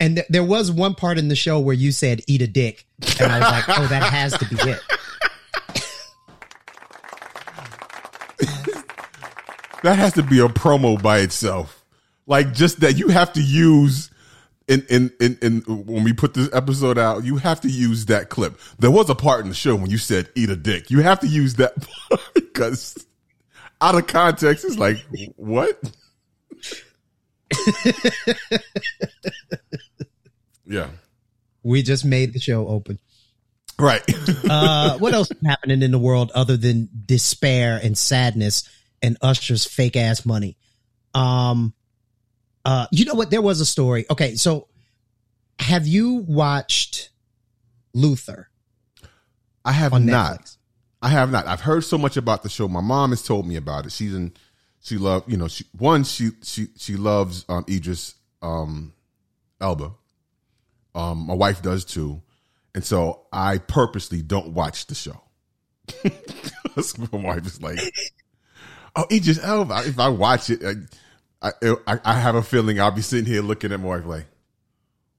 [0.00, 2.86] And th- there was one part in the show where you said "eat a dick,"
[3.20, 4.80] and I was like, "Oh, that has to be it."
[9.82, 11.84] that has to be a promo by itself.
[12.26, 14.07] Like just that you have to use
[14.68, 18.28] in in in, in when we put this episode out, you have to use that
[18.28, 18.58] clip.
[18.78, 21.20] There was a part in the show when you said "eat a dick." You have
[21.20, 23.06] to use that part because
[23.80, 24.98] out of context, it's like
[25.36, 25.80] what?
[30.66, 30.88] yeah,
[31.62, 32.98] We just made the show open.
[33.78, 34.02] right.
[34.50, 38.68] Uh, what else is happening in the world other than despair and sadness
[39.02, 40.56] and Usher's fake ass money?
[41.14, 41.74] Um,
[42.64, 43.30] uh, you know what?
[43.30, 44.06] There was a story.
[44.10, 44.68] Okay, so
[45.58, 47.10] have you watched
[47.94, 48.48] Luther
[49.64, 50.40] I have not.
[50.40, 50.56] Netflix?
[51.02, 51.46] I have not.
[51.46, 52.68] I've heard so much about the show.
[52.68, 53.92] My mom has told me about it.
[53.92, 54.32] She's in.
[54.80, 55.24] She love.
[55.26, 55.46] You know.
[55.46, 56.04] She one.
[56.04, 58.94] She she she loves um, Idris um,
[59.60, 59.92] Elba.
[60.94, 62.22] Um, my wife does too,
[62.74, 65.22] and so I purposely don't watch the show.
[67.12, 67.78] my wife is like,
[68.96, 70.74] "Oh, Idris Elba." If I watch it, I,
[71.40, 71.52] I
[71.86, 74.26] I have a feeling I'll be sitting here looking at my wife like,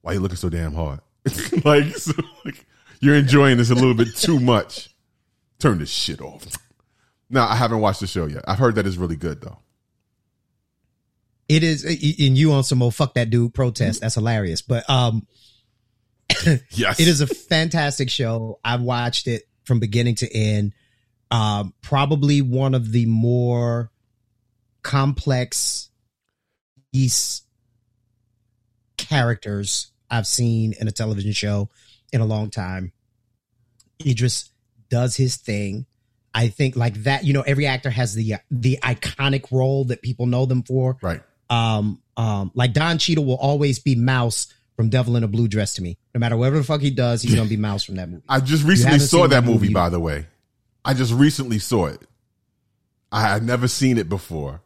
[0.02, 1.00] "Why are you looking so damn hard?"
[1.64, 2.12] like, so,
[2.44, 2.66] like
[3.00, 4.90] you're enjoying this a little bit too much
[5.58, 6.46] turn this shit off.
[7.28, 8.44] No, I haven't watched the show yet.
[8.48, 9.58] I've heard that it's really good though.
[11.48, 14.02] It is, and you on some old fuck that dude protest.
[14.02, 14.62] That's hilarious.
[14.62, 15.26] But um,
[16.70, 18.58] Yes, it is a fantastic show.
[18.64, 20.72] I've watched it from beginning to end.
[21.30, 23.90] Um, probably one of the more
[24.82, 25.89] complex
[26.92, 27.44] East
[28.96, 31.68] characters I've seen in a television show
[32.12, 32.92] in a long time.
[34.04, 34.50] Idris
[34.88, 35.86] does his thing.
[36.34, 40.26] I think like that, you know, every actor has the the iconic role that people
[40.26, 40.96] know them for.
[41.02, 41.22] right.
[41.48, 45.74] Um, um, like Don Cheadle will always be Mouse from Devil in a Blue Dress
[45.74, 45.98] to me.
[46.14, 48.22] No matter whatever the fuck he does, he's gonna be Mouse from that movie.
[48.28, 49.74] I just recently saw that movie, movie.
[49.74, 50.26] by the way.
[50.84, 52.00] I just recently saw it.
[53.10, 54.62] I had never seen it before,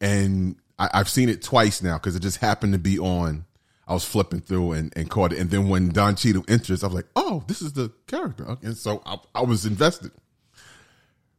[0.00, 3.44] and I, I've seen it twice now because it just happened to be on.
[3.86, 6.88] I was flipping through and, and caught it, and then when Don Cheadle enters, I
[6.88, 10.10] was like, "Oh, this is the character," and so I, I was invested.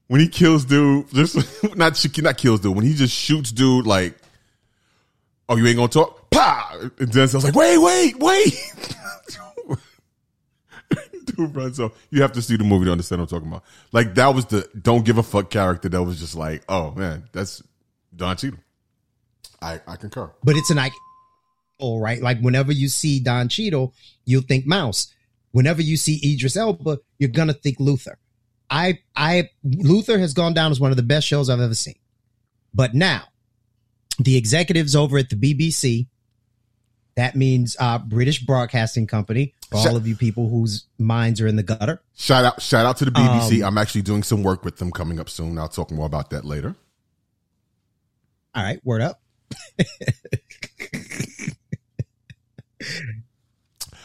[0.07, 1.37] When he kills dude, just
[1.75, 2.75] not not kills dude.
[2.75, 4.17] When he just shoots dude, like,
[5.47, 6.75] "Oh, you ain't gonna talk?" Pa!
[6.97, 8.95] And then I was like, "Wait, wait, wait!"
[11.25, 11.91] dude runs off.
[12.09, 13.63] You have to see the movie to understand what I'm talking about.
[13.91, 17.29] Like that was the don't give a fuck character that was just like, oh man,
[17.31, 17.63] that's
[18.15, 18.59] Don Cheadle.
[19.61, 20.31] I I concur.
[20.43, 20.97] but it's an icon,
[21.99, 22.21] right?
[22.21, 23.93] Like whenever you see Don Cheadle,
[24.25, 25.13] you'll think Mouse.
[25.51, 28.17] Whenever you see Idris Elba, you're gonna think Luther.
[28.71, 31.95] I, I, Luther has gone down as one of the best shows I've ever seen.
[32.71, 33.23] But now,
[34.19, 36.05] the executives over at the BBC,
[37.15, 41.47] that means uh, British Broadcasting Company, for Shut- all of you people whose minds are
[41.47, 41.99] in the gutter.
[42.15, 43.61] Shout out shout out to the BBC.
[43.63, 45.57] Um, I'm actually doing some work with them coming up soon.
[45.57, 46.75] I'll talk more about that later.
[48.53, 49.19] All right, word up.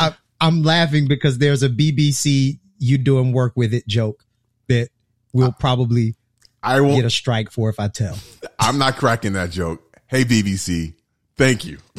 [0.01, 4.25] I, I'm laughing because there's a BBC you doing work with it joke
[4.69, 4.89] that
[5.33, 6.17] we'll probably
[6.63, 8.17] I won't get a strike for if I tell.
[8.59, 9.83] I'm not cracking that joke.
[10.07, 10.95] Hey BBC,
[11.37, 11.79] thank you.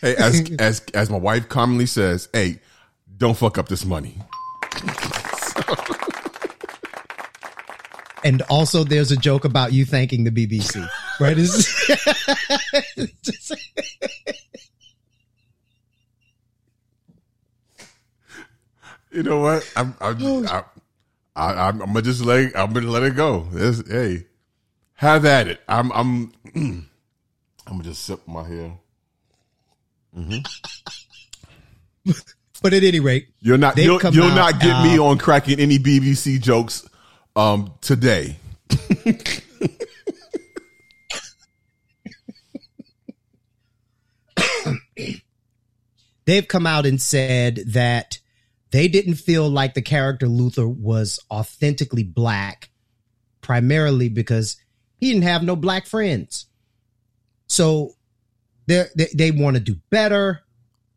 [0.00, 2.60] hey, as as as my wife commonly says, hey,
[3.16, 4.16] don't fuck up this money.
[8.26, 10.84] And also, there's a joke about you thanking the BBC,
[11.20, 11.38] right?
[11.38, 13.06] It's-
[19.12, 19.70] You know what?
[19.76, 20.44] I'm I'm Oh.
[20.46, 20.64] I,
[21.36, 23.46] I, I'm, I'm gonna just let I'm gonna let it go.
[23.52, 24.26] It's, hey,
[24.94, 25.60] have at it.
[25.68, 26.88] I'm I'm I'm
[27.66, 28.72] gonna just sip my hair.
[32.62, 35.60] but at any rate, you're not you'll, you'll out, not get me uh, on cracking
[35.60, 36.86] any BBC jokes
[37.36, 38.36] um today.
[46.24, 48.18] they've come out and said that
[48.70, 52.70] they didn't feel like the character Luther was authentically black,
[53.40, 54.56] primarily because
[54.98, 56.46] he didn't have no black friends.
[57.46, 57.92] So
[58.66, 60.42] they they want to do better.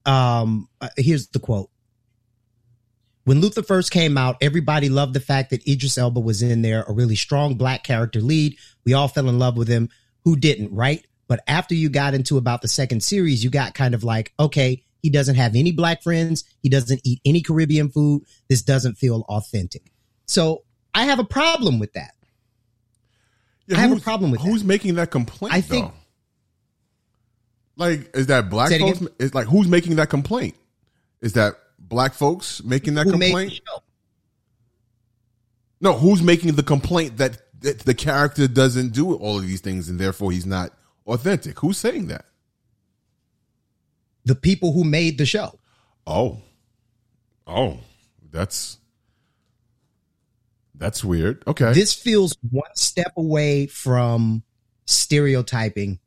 [0.05, 1.69] Um, uh, here's the quote.
[3.29, 6.81] When Luther first came out, everybody loved the fact that Idris Elba was in there,
[6.87, 8.57] a really strong black character lead.
[8.85, 9.89] We all fell in love with him.
[10.23, 11.05] Who didn't, right?
[11.27, 14.83] But after you got into about the second series, you got kind of like, okay,
[15.03, 16.43] he doesn't have any black friends.
[16.63, 18.23] He doesn't eat any Caribbean food.
[18.47, 19.91] This doesn't feel authentic.
[20.25, 20.63] So
[20.95, 22.15] I have a problem with that.
[23.67, 25.53] Yeah, I have a problem with who's making that complaint.
[25.53, 25.93] I think- though?
[27.75, 29.03] like, is that black folks?
[29.19, 30.55] Is like who's making that complaint?
[31.21, 33.61] Is that black folks making that Who complaint?
[35.81, 39.89] No, who's making the complaint that, that the character doesn't do all of these things
[39.89, 40.71] and therefore he's not
[41.07, 41.57] authentic?
[41.59, 42.25] Who's saying that?
[44.25, 45.57] The people who made the show.
[46.05, 46.41] Oh,
[47.47, 47.77] oh,
[48.29, 48.77] that's
[50.79, 51.43] That's weird.
[51.45, 51.73] Okay.
[51.73, 54.43] This feels one step away from
[54.85, 55.99] stereotyping.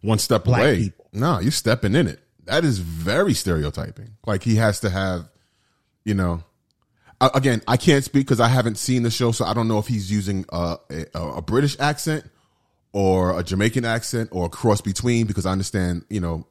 [0.00, 0.78] One step away.
[0.78, 1.08] people.
[1.12, 2.20] No, you're stepping in it.
[2.50, 4.16] That is very stereotyping.
[4.26, 5.28] Like he has to have,
[6.04, 6.42] you know.
[7.20, 9.86] Again, I can't speak because I haven't seen the show, so I don't know if
[9.86, 12.28] he's using a, a, a British accent
[12.92, 15.26] or a Jamaican accent or a cross between.
[15.28, 16.44] Because I understand, you know,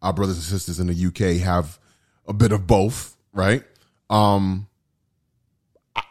[0.00, 1.78] our brothers and sisters in the UK have
[2.26, 3.62] a bit of both, right?
[4.08, 4.68] Um,
[5.94, 6.02] I-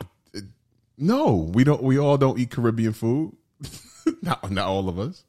[0.99, 1.81] no, we don't.
[1.81, 3.35] We all don't eat Caribbean food.
[4.21, 5.23] not not all of us.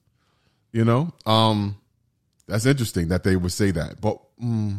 [0.71, 1.79] You know, um,
[2.53, 4.79] that's interesting that they would say that, but mm,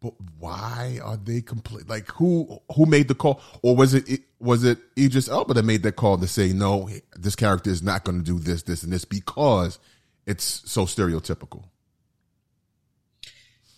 [0.00, 1.88] but why are they complete?
[1.88, 5.82] Like who who made the call, or was it was it Idris Elba that made
[5.82, 8.92] that call to say no, this character is not going to do this, this, and
[8.92, 9.80] this because
[10.24, 11.64] it's so stereotypical.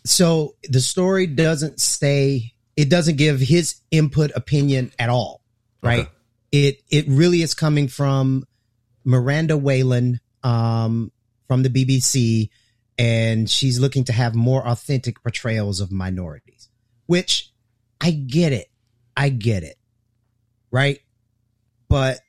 [0.04, 5.40] So the story doesn't say it doesn't give his input opinion at all,
[5.82, 6.00] right?
[6.00, 6.10] Okay.
[6.52, 8.44] It it really is coming from
[9.04, 11.12] Miranda Wayland um,
[11.48, 12.50] from the BBC,
[13.00, 16.68] and she's looking to have more authentic portrayals of minorities.
[17.06, 17.50] Which
[17.98, 18.68] I get it,
[19.16, 19.76] I get it,
[20.70, 21.00] right?
[21.88, 22.20] But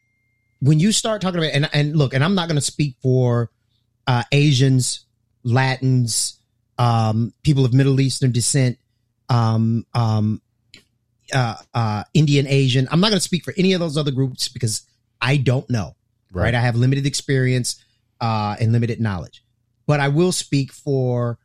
[0.62, 3.52] when you start talking about and and look, and I'm not going to speak for
[4.08, 5.06] uh, Asians,
[5.44, 6.40] Latins,
[6.78, 8.78] um, people of Middle Eastern descent,
[9.28, 10.42] um, um,
[11.34, 12.88] uh, uh, Indian, Asian.
[12.92, 14.84] I'm not going to speak for any of those other groups because
[15.22, 15.96] I don't know.
[16.32, 16.56] Right.
[16.56, 17.84] I have limited experience
[18.22, 19.44] uh, and limited knowledge,
[19.92, 21.38] but I will speak for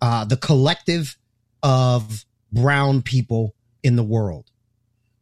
[0.00, 1.16] uh, the collective
[1.64, 4.52] of brown people in the world.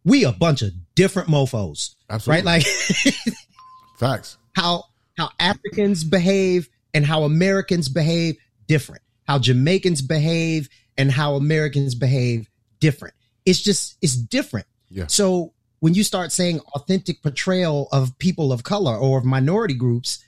[0.05, 2.44] We a bunch of different mofo's, Absolutely.
[2.44, 2.44] right?
[2.44, 3.35] Like
[3.99, 4.37] Facts.
[4.55, 4.85] how
[5.16, 8.37] how Africans behave and how Americans behave
[8.68, 9.01] different.
[9.27, 10.68] How Jamaicans behave
[10.99, 13.14] and how Americans behave different.
[13.46, 14.66] It's just it's different.
[14.90, 15.07] Yeah.
[15.07, 20.23] So when you start saying authentic portrayal of people of color or of minority groups,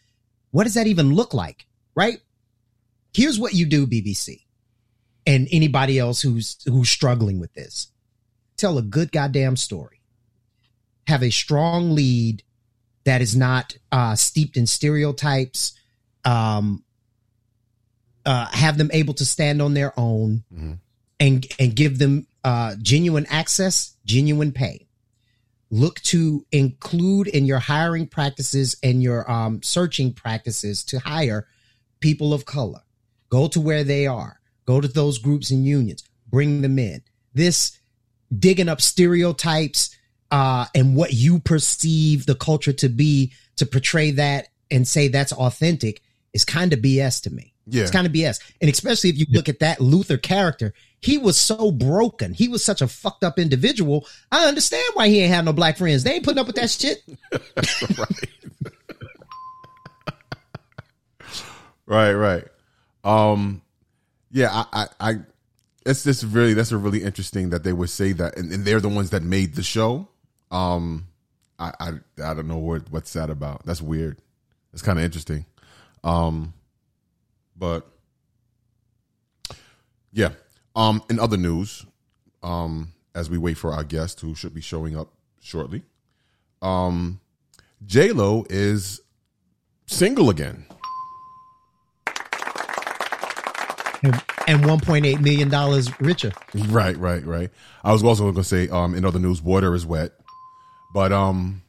[0.51, 1.67] what does that even look like?
[1.95, 2.21] Right?
[3.15, 4.43] Here's what you do, BBC,
[5.27, 7.89] and anybody else who's who's struggling with this.
[8.57, 10.01] Tell a good goddamn story.
[11.09, 12.43] Have a strong lead
[13.05, 15.73] that is not uh, steeped in stereotypes.
[16.25, 16.85] Um,
[18.25, 20.79] uh, have them able to stand on their own Mhm.
[21.21, 24.87] and and give them uh, genuine access, genuine pay.
[25.71, 31.47] Look to include in your hiring practices and your um, searching practices to hire
[32.03, 32.81] people of color.
[33.31, 34.41] Go to where they are.
[34.67, 36.05] Go to those groups and unions.
[36.29, 37.03] Bring them in.
[37.33, 37.79] This
[38.37, 39.97] digging up stereotypes
[40.31, 45.33] uh, and what you perceive the culture to be to portray that and say that's
[45.33, 47.55] authentic is kind of BS to me.
[47.67, 47.83] Yeah.
[47.83, 48.41] It's kind of BS.
[48.61, 52.33] And especially if you look at that Luther character, he was so broken.
[52.33, 54.07] He was such a fucked up individual.
[54.31, 56.03] I understand why he ain't have no black friends.
[56.03, 57.03] They ain't putting up with that shit.
[57.99, 58.29] Right,
[61.93, 62.13] right.
[62.13, 62.45] Right.
[63.05, 63.63] Um,
[64.31, 65.15] yeah, I, I, I
[65.85, 68.81] it's just really that's a really interesting that they would say that, and, and they're
[68.81, 70.09] the ones that made the show.
[70.51, 71.09] Um,
[71.59, 71.89] I, I,
[72.23, 73.65] I don't know what what's that about.
[73.67, 74.19] That's weird.
[74.73, 75.45] It's kind of interesting.
[76.05, 76.55] Um,
[77.57, 77.87] but
[80.13, 80.31] yeah.
[80.75, 81.85] Um, in other news,
[82.43, 85.83] um, as we wait for our guest who should be showing up shortly,
[86.63, 87.21] um,
[87.85, 89.01] J Lo is
[89.87, 90.65] single again.
[94.05, 94.15] And,
[94.49, 96.33] and $1.8 million richer.
[96.55, 97.51] Right, right, right.
[97.85, 100.13] I was also going to say, um, in other news, water is wet,
[100.93, 101.63] but um,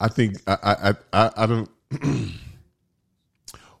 [0.00, 1.70] I think I I I, I don't.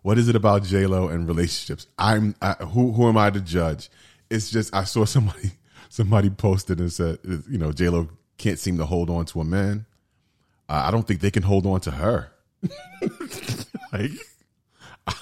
[0.02, 1.86] what is it about J Lo and relationships?
[1.98, 3.90] I'm I, who who am I to judge?
[4.30, 5.52] It's just I saw somebody
[5.88, 9.44] somebody posted and said, you know, J Lo can't seem to hold on to a
[9.44, 9.86] man.
[10.68, 12.32] Uh, I don't think they can hold on to her.
[13.92, 14.10] like,
[15.06, 15.14] I,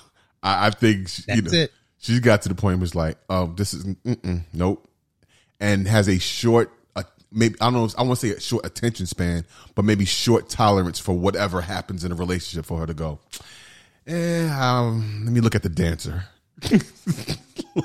[0.42, 1.72] I think she, you know it.
[1.98, 4.88] she's got to the point where it's like, oh, this is mm-mm, nope,
[5.60, 7.02] and has a short, uh,
[7.32, 9.44] maybe I don't know, I want to say a short attention span,
[9.74, 13.18] but maybe short tolerance for whatever happens in a relationship for her to go.
[14.06, 16.24] Eh, um, let me look at the dancer.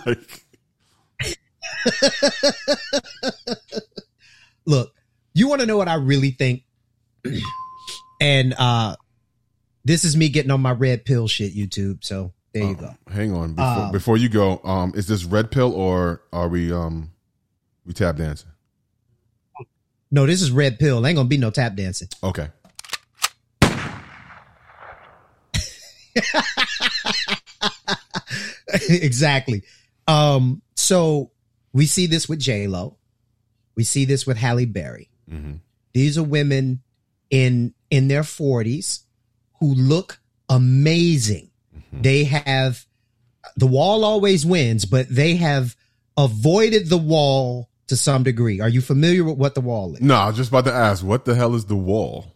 [0.05, 0.43] like,
[4.65, 4.93] Look,
[5.33, 6.63] you want to know what I really think?
[8.21, 8.95] and uh
[9.85, 12.03] this is me getting on my red pill shit, YouTube.
[12.03, 12.95] So there you go.
[13.11, 14.59] hang on before, Um, before you go.
[14.63, 17.11] Um, is this red pill or are we um
[17.85, 18.49] we tap dancing?
[20.11, 21.05] No, this is red pill.
[21.05, 22.07] Ain't gonna be no tap dancing.
[22.23, 22.47] Okay.
[28.89, 29.63] exactly.
[30.07, 31.31] Um, so
[31.73, 32.97] We see this with J Lo.
[33.75, 35.09] We see this with Halle Berry.
[35.93, 36.81] These are women
[37.29, 39.01] in in their forties
[39.59, 41.49] who look amazing.
[41.75, 42.01] Mm-hmm.
[42.01, 42.85] They have
[43.55, 45.75] the wall always wins, but they have
[46.17, 48.61] avoided the wall to some degree.
[48.61, 50.01] Are you familiar with what the wall is?
[50.01, 52.35] No, I was just about to ask, what the hell is the wall?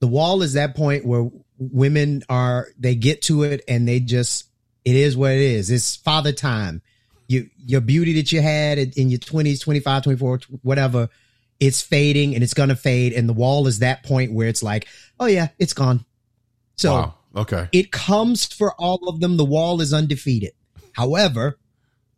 [0.00, 4.48] The wall is that point where women are they get to it and they just
[4.84, 5.70] it is what it is.
[5.70, 6.82] It's father time.
[7.26, 11.08] You your beauty that you had in in your 20s, 25, 24, whatever,
[11.66, 14.62] it's fading and it's going to fade and the wall is that point where it's
[14.62, 14.86] like,
[15.18, 16.04] "Oh yeah, it's gone."
[16.76, 17.14] So wow.
[17.36, 17.68] Okay.
[17.72, 19.36] it comes for all of them.
[19.36, 20.52] The wall is undefeated.
[20.92, 21.58] However,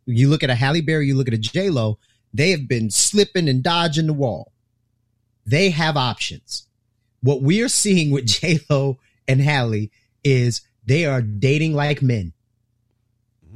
[0.05, 1.97] you look at a Halle Berry, you look at a J Lo,
[2.33, 4.51] they have been slipping and dodging the wall.
[5.45, 6.67] They have options.
[7.21, 9.89] What we are seeing with J Lo and Halle
[10.23, 12.33] is they are dating like men.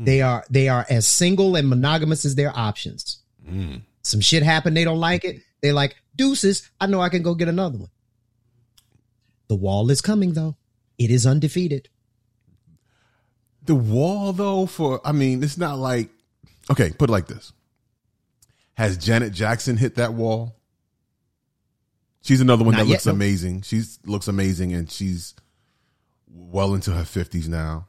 [0.04, 3.20] They are they are as single and monogamous as their options.
[3.48, 3.82] Mm.
[4.02, 5.42] Some shit happened, they don't like it.
[5.62, 6.70] They like deuces.
[6.80, 7.90] I know I can go get another one.
[9.48, 10.56] The wall is coming though.
[10.98, 11.90] It is undefeated.
[13.64, 16.10] The wall, though, for I mean, it's not like
[16.72, 16.92] okay.
[16.92, 17.54] Put it like this:
[18.74, 20.56] Has Janet Jackson hit that wall?
[22.22, 23.12] She's another one Not that yet, looks no.
[23.14, 23.62] amazing.
[23.64, 25.36] She's looks amazing, and she's
[26.28, 27.88] well into her fifties now.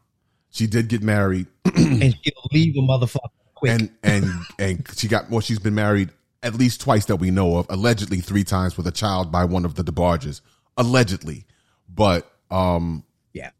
[0.50, 3.72] She did get married, and she'll leave a motherfucker quick.
[3.72, 4.24] and and
[4.58, 5.40] and she got well.
[5.40, 6.10] She's been married
[6.42, 7.66] at least twice that we know of.
[7.68, 10.40] Allegedly, three times with a child by one of the DeBarges.
[10.76, 11.46] Allegedly,
[11.88, 13.50] but um, yeah.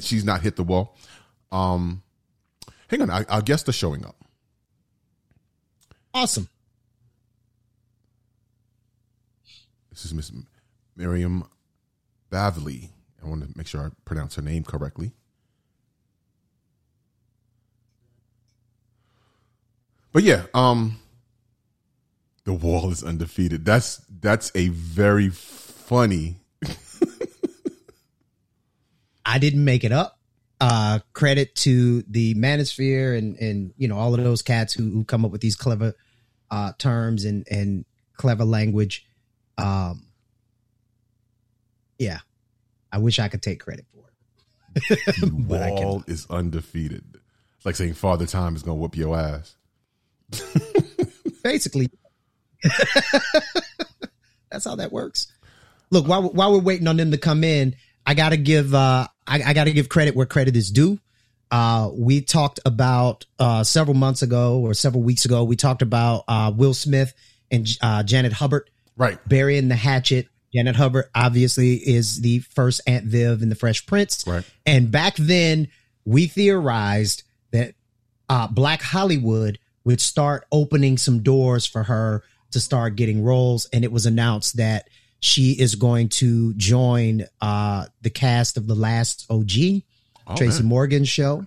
[0.00, 0.96] she's not hit the wall.
[1.50, 2.02] Um,
[2.88, 4.16] hang on, I, our guest is showing up.
[6.12, 6.48] Awesome.
[9.90, 10.32] This is Miss
[10.96, 11.44] Miriam
[12.30, 12.90] Bavly.
[13.22, 15.12] I want to make sure I pronounce her name correctly.
[20.12, 20.98] But yeah, um,
[22.44, 23.64] the wall is undefeated.
[23.64, 26.36] That's that's a very funny.
[29.26, 30.18] I didn't make it up.
[30.60, 35.04] Uh, credit to the Manosphere and and you know all of those cats who who
[35.04, 35.94] come up with these clever
[36.50, 37.84] uh, terms and and
[38.16, 39.06] clever language.
[39.58, 40.06] Um,
[41.98, 42.20] yeah,
[42.90, 44.04] I wish I could take credit for it.
[45.20, 47.04] The wall is undefeated.
[47.56, 49.57] It's like saying Father Time is gonna whoop your ass.
[51.42, 51.88] Basically,
[54.50, 55.32] that's how that works.
[55.90, 57.74] Look, while while we're waiting on them to come in,
[58.06, 60.98] I gotta give uh I, I gotta give credit where credit is due.
[61.50, 65.44] Uh, we talked about uh several months ago or several weeks ago.
[65.44, 67.14] We talked about uh Will Smith
[67.50, 69.18] and uh, Janet Hubert Right.
[69.26, 70.28] burying the hatchet.
[70.54, 74.26] Janet Hubert obviously is the first Aunt Viv in the Fresh Prince.
[74.26, 74.44] Right.
[74.66, 75.68] And back then,
[76.04, 77.22] we theorized
[77.52, 77.74] that
[78.28, 79.58] uh, Black Hollywood
[79.88, 83.66] would start opening some doors for her to start getting roles.
[83.72, 84.88] And it was announced that
[85.20, 89.50] she is going to join uh, the cast of The Last OG,
[90.26, 90.68] Oh, Tracy man.
[90.68, 91.46] Morgan's show.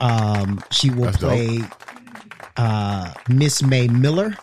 [0.00, 1.60] Um, she will That's play
[2.56, 4.36] uh, Miss May Miller,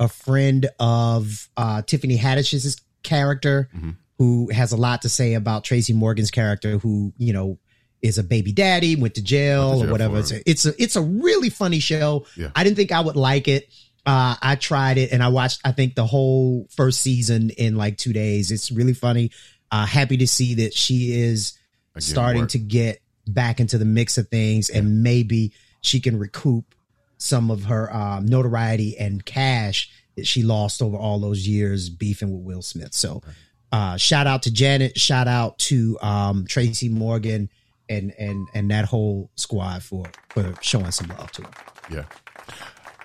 [0.00, 3.90] a friend of uh, Tiffany Haddish's character, Mm-hmm.
[4.18, 7.58] who has a lot to say about Tracy Morgan's character, who you know
[8.02, 10.18] is a baby daddy, went to jail, to or whatever.
[10.18, 12.26] It's a, it's a it's a really funny show.
[12.36, 12.50] Yeah.
[12.54, 13.72] I didn't think I would like it.
[14.04, 15.60] Uh, I tried it and I watched.
[15.64, 18.50] I think the whole first season in like two days.
[18.50, 19.30] It's really funny.
[19.70, 21.56] Uh, happy to see that she is
[21.94, 22.50] Again, starting work.
[22.50, 26.74] to get back into the mix of things, and maybe she can recoup
[27.18, 32.32] some of her um, notoriety and cash that she lost over all those years beefing
[32.32, 32.92] with Will Smith.
[32.92, 33.22] So,
[33.70, 34.98] uh, shout out to Janet.
[34.98, 37.48] Shout out to um, Tracy Morgan
[37.92, 41.50] and and and that whole squad for for showing some love to him.
[41.90, 42.04] Yeah.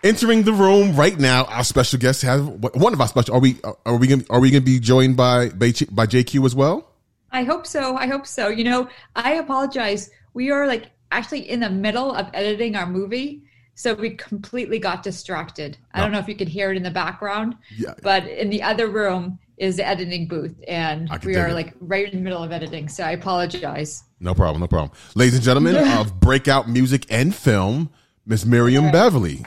[0.03, 3.35] Entering the room right now, our special guest has one of our special.
[3.35, 6.45] Are we are we gonna, are we going to be joined by by by JayQ
[6.45, 6.87] as well?
[7.31, 7.97] I hope so.
[7.97, 8.47] I hope so.
[8.47, 10.09] You know, I apologize.
[10.33, 13.43] We are like actually in the middle of editing our movie.
[13.75, 15.77] So we completely got distracted.
[15.93, 17.93] I don't know if you could hear it in the background, Yeah.
[18.01, 21.53] but in the other room is the editing booth, and we are it.
[21.53, 22.87] like right in the middle of editing.
[22.87, 24.03] So I apologize.
[24.19, 24.91] No problem, no problem.
[25.15, 27.89] Ladies and gentlemen of Breakout Music and Film,
[28.25, 29.45] Miss Miriam Beverly.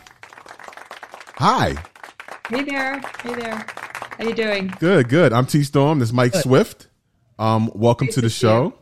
[1.36, 1.76] Hi.
[2.48, 3.00] Hey there.
[3.22, 3.66] Hey there.
[4.18, 4.74] How you doing?
[4.80, 5.32] Good, good.
[5.32, 6.00] I'm T Storm.
[6.00, 6.88] This is Mike Swift.
[7.38, 8.74] Um, welcome to the to show.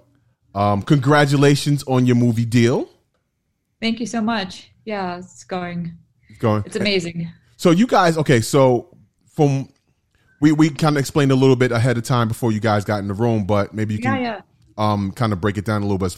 [0.54, 2.88] Um, congratulations on your movie deal.
[3.80, 4.72] Thank you so much.
[4.84, 5.96] Yeah, it's going.
[6.28, 6.64] It's going.
[6.66, 7.30] It's amazing.
[7.56, 8.96] So you guys, okay, so
[9.34, 9.68] from
[10.40, 13.00] we we kind of explained a little bit ahead of time before you guys got
[13.00, 14.40] in the room, but maybe you can yeah.
[14.76, 16.16] um kind of break it down a little bit.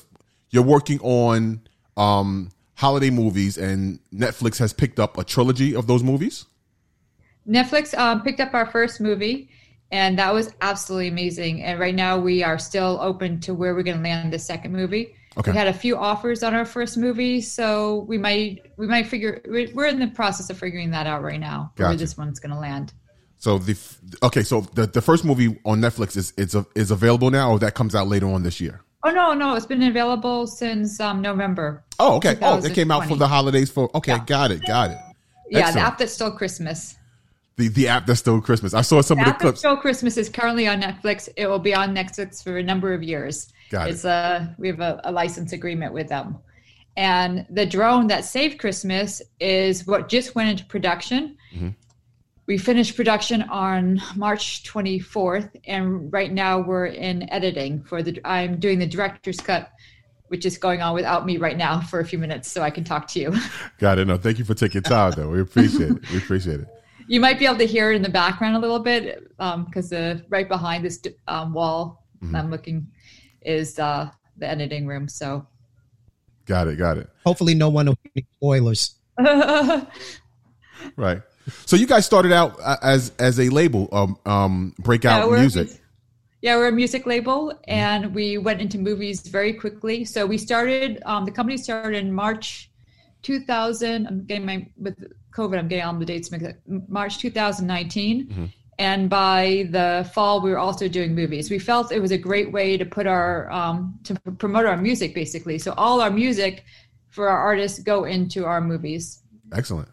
[0.51, 1.61] You're working on
[1.97, 2.51] um
[2.81, 6.47] holiday movies, and Netflix has picked up a trilogy of those movies.
[7.47, 9.51] Netflix um, picked up our first movie,
[9.91, 11.63] and that was absolutely amazing.
[11.63, 14.73] And right now, we are still open to where we're going to land the second
[14.73, 15.15] movie.
[15.37, 15.53] Okay.
[15.53, 19.41] We had a few offers on our first movie, so we might we might figure.
[19.47, 21.73] we're we're in the process of figuring that out right now.
[21.77, 22.93] Where this one's going to land.
[23.41, 23.75] So the
[24.23, 27.75] okay, so the the first movie on Netflix is is is available now, or that
[27.75, 28.83] comes out later on this year.
[29.03, 31.83] Oh no, no, it's been available since um, November.
[31.99, 32.37] Oh, okay.
[32.43, 33.71] Oh, it came out for the holidays.
[33.71, 34.25] For okay, Yeah.
[34.27, 34.99] got it, got it.
[35.49, 36.97] Yeah, the app that stole Christmas.
[37.57, 38.75] The the app that stole Christmas.
[38.75, 39.59] I saw some The of the app that's clips.
[39.61, 41.31] still Christmas is currently on Netflix.
[41.35, 43.51] It will be on Netflix for a number of years.
[43.71, 44.05] Got it.
[44.05, 46.37] a we have a, a license agreement with them.
[46.99, 51.39] And the drone that saved Christmas is what just went into production.
[51.55, 51.69] Mm-hmm.
[52.51, 58.21] We finished production on March 24th, and right now we're in editing for the.
[58.25, 59.71] I'm doing the director's cut,
[60.27, 62.83] which is going on without me right now for a few minutes, so I can
[62.83, 63.37] talk to you.
[63.79, 64.09] Got it.
[64.09, 65.31] No, thank you for taking time though.
[65.31, 66.11] We appreciate it.
[66.11, 66.67] We appreciate it.
[67.07, 70.25] You might be able to hear it in the background a little bit because the
[70.29, 72.89] right behind this um, wall I'm looking
[73.43, 75.07] is uh, the editing room.
[75.07, 75.47] So
[76.47, 76.79] Got it.
[76.79, 77.09] Got it.
[77.25, 78.97] Hopefully, no one will give me spoilers.
[80.97, 81.23] Right.
[81.67, 85.41] So you guys started out uh, as as a label, um, um, breakout we're a
[85.41, 85.69] music.
[86.43, 90.05] Yeah, we're a music label, and we went into movies very quickly.
[90.05, 91.03] So we started.
[91.05, 92.71] Um, the company started in March
[93.23, 94.07] 2000.
[94.07, 94.97] I'm getting my with
[95.37, 95.59] COVID.
[95.59, 96.55] I'm getting all the dates mixed up.
[96.89, 98.53] March 2019.
[98.79, 101.51] And by the fall, we were also doing movies.
[101.51, 104.79] We felt it was a great way to put our um, to p- promote our
[104.79, 105.59] music, basically.
[105.59, 106.65] So all our music
[107.11, 109.23] for our artists go into our movies.
[109.53, 109.89] Excellent.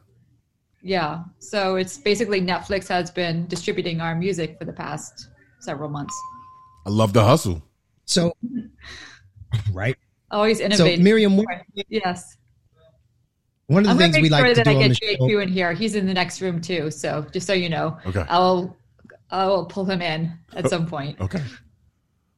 [0.87, 1.23] Yeah.
[1.39, 5.27] So it's basically Netflix has been distributing our music for the past
[5.59, 6.15] several months.
[6.85, 7.61] I love the hustle.
[8.05, 8.31] So,
[9.73, 9.97] right.
[10.31, 10.85] Always So.
[10.97, 11.41] Miriam,
[11.89, 12.37] yes.
[13.67, 14.75] one of the I'm going things to we make sure like to that do I
[14.75, 15.25] on get the show.
[15.25, 15.73] JayQ in here.
[15.73, 16.89] He's in the next room too.
[16.89, 18.23] So just so you know, Okay.
[18.29, 18.77] I'll
[19.29, 21.19] I'll pull him in at some point.
[21.19, 21.43] Okay.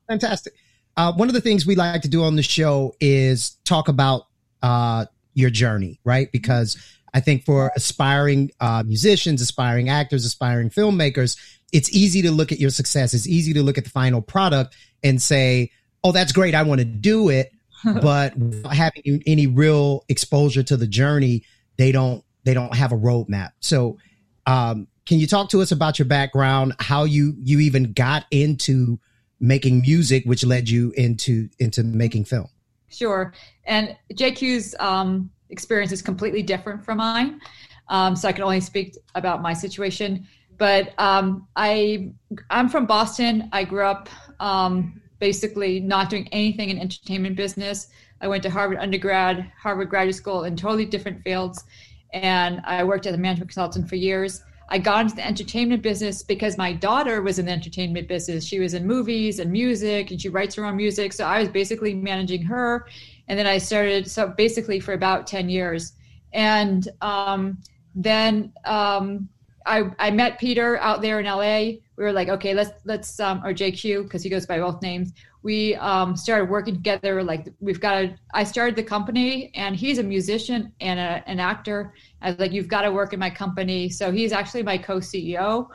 [0.07, 0.53] Fantastic.
[0.97, 4.23] Uh, one of the things we like to do on the show is talk about
[4.63, 6.31] uh, your journey, right?
[6.31, 6.77] Because
[7.13, 11.37] I think for aspiring uh, musicians, aspiring actors, aspiring filmmakers,
[11.71, 13.13] it's easy to look at your success.
[13.13, 15.71] It's easy to look at the final product and say,
[16.03, 16.55] "Oh, that's great.
[16.55, 17.51] I want to do it."
[18.01, 21.43] but without having any real exposure to the journey,
[21.77, 23.49] they don't they don't have a roadmap.
[23.59, 23.97] So,
[24.45, 28.99] um, can you talk to us about your background, how you you even got into
[29.39, 32.49] making music, which led you into into making film?
[32.89, 33.33] Sure.
[33.65, 37.39] And JayQ's um, experience is completely different from mine.
[37.87, 40.27] Um, so I can only speak about my situation.
[40.57, 42.11] But um, I,
[42.49, 43.49] I'm from Boston.
[43.51, 47.87] I grew up um, basically not doing anything in entertainment business.
[48.21, 51.63] I went to Harvard undergrad, Harvard graduate school in totally different fields.
[52.11, 54.43] And I worked as a management consultant for years.
[54.71, 58.45] I got into the entertainment business because my daughter was in the entertainment business.
[58.45, 61.11] She was in movies and music, and she writes her own music.
[61.13, 62.85] So I was basically managing her.
[63.29, 65.93] And then I started, so basically for about 10 years.
[66.33, 67.59] And um,
[67.95, 69.29] then um,
[69.67, 71.77] I, I met Peter out there in LA.
[71.95, 75.13] We were like, okay, let's, let's, um, or JayQ, because he goes by both names.
[75.43, 77.23] We um, started working together.
[77.23, 81.39] Like, we've got to, I started the company, and he's a musician and a, an
[81.39, 81.93] actor.
[82.21, 83.89] I was like, you've got to work in my company.
[83.89, 85.67] So he's actually my co CEO.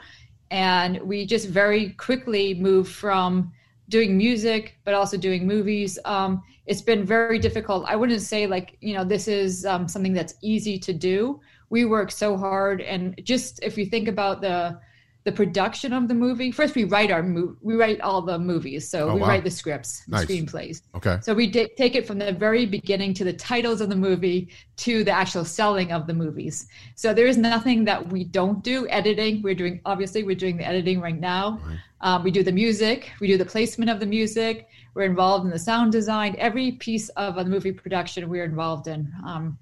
[0.50, 3.52] And we just very quickly moved from
[3.89, 5.99] doing music, but also doing movies.
[6.05, 7.85] Um, it's been very difficult.
[7.87, 11.41] I wouldn't say like, you know, this is um, something that's easy to do.
[11.70, 12.80] We work so hard.
[12.80, 14.80] And just if you think about the,
[15.24, 18.86] the production of the movie, first we write our mo- we write all the movies.
[18.86, 19.28] So Oh, we wow.
[19.28, 20.26] write the scripts, the Nice.
[20.26, 20.82] screenplays.
[20.94, 21.16] Okay.
[21.22, 24.50] So we di- take it from the very beginning to the titles of the movie
[24.78, 26.66] to the actual selling of the movies.
[26.94, 28.86] So there is nothing that we don't do.
[28.88, 31.58] Editing, we're doing obviously we're doing the editing right now.
[32.02, 34.68] Um, we do the music, we do the placement of the music.
[34.92, 36.36] We're involved in the sound design.
[36.38, 39.10] Every piece of a movie production we're involved in.
[39.26, 39.56] Um,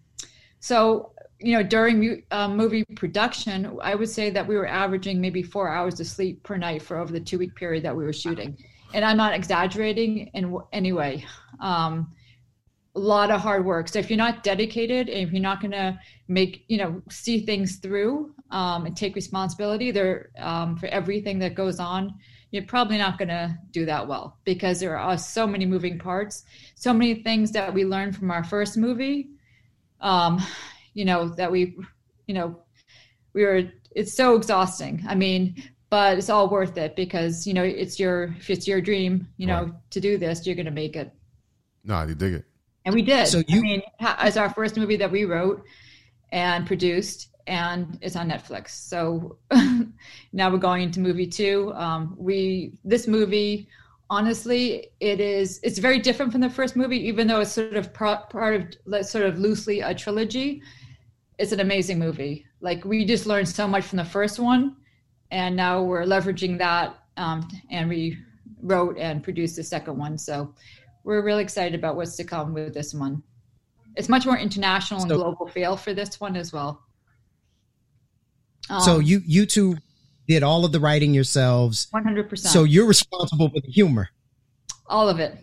[0.59, 1.13] so
[1.43, 5.69] you know during uh, movie production, I would say that we were averaging maybe four
[5.69, 8.57] hours of sleep per night for over the two week period that we were shooting.
[8.95, 11.25] And I'm not exaggerating in w- any way.
[11.61, 12.13] Um,
[12.95, 13.89] a lot of hard work.
[13.89, 17.41] So if you're not dedicated and if you're not going to make, you know, see
[17.47, 22.15] things through um, and take responsibility there um, for everything that goes on,
[22.51, 26.45] you're probably not going to do that well because there are so many moving parts,
[26.75, 29.31] so many things that we learned from our first movie.
[30.03, 30.43] Um,
[30.95, 31.77] you know that we,
[32.27, 32.59] you know,
[33.33, 33.63] we were.
[33.95, 35.05] It's so exhausting.
[35.07, 38.81] I mean, but it's all worth it because you know it's your if it's your
[38.81, 39.73] dream, you know, Right.
[39.91, 41.13] to do this, you're going to make it.
[41.85, 42.45] No, you dig it.
[42.85, 43.27] And we did.
[43.29, 45.63] So you- I mean, ha- as our first movie that we wrote
[46.33, 48.71] and produced, and it's on Netflix.
[48.71, 49.39] So
[50.33, 51.73] now we're going into movie two.
[51.75, 53.69] Um, we this movie,
[54.11, 57.93] honestly, it is it's very different from the first movie, even though it's sort of
[57.93, 60.63] pro- part of like, sort of loosely a trilogy.
[61.43, 62.47] It's an amazing movie.
[62.61, 64.77] Like we just learned so much from the first one,
[65.33, 68.17] and now we're leveraging that, um, and we
[68.63, 70.17] wrote and produced the second one.
[70.17, 70.55] So
[71.03, 73.25] we're really excited about what's to come with this one.
[73.97, 76.85] It's much more international and So- global feel for this one as well.
[78.85, 79.79] so Um, you you two
[80.29, 81.89] did all of the writing yourselves.
[81.93, 82.39] 100%.
[82.53, 84.11] So you're responsible for the humor.
[84.87, 85.39] all of it.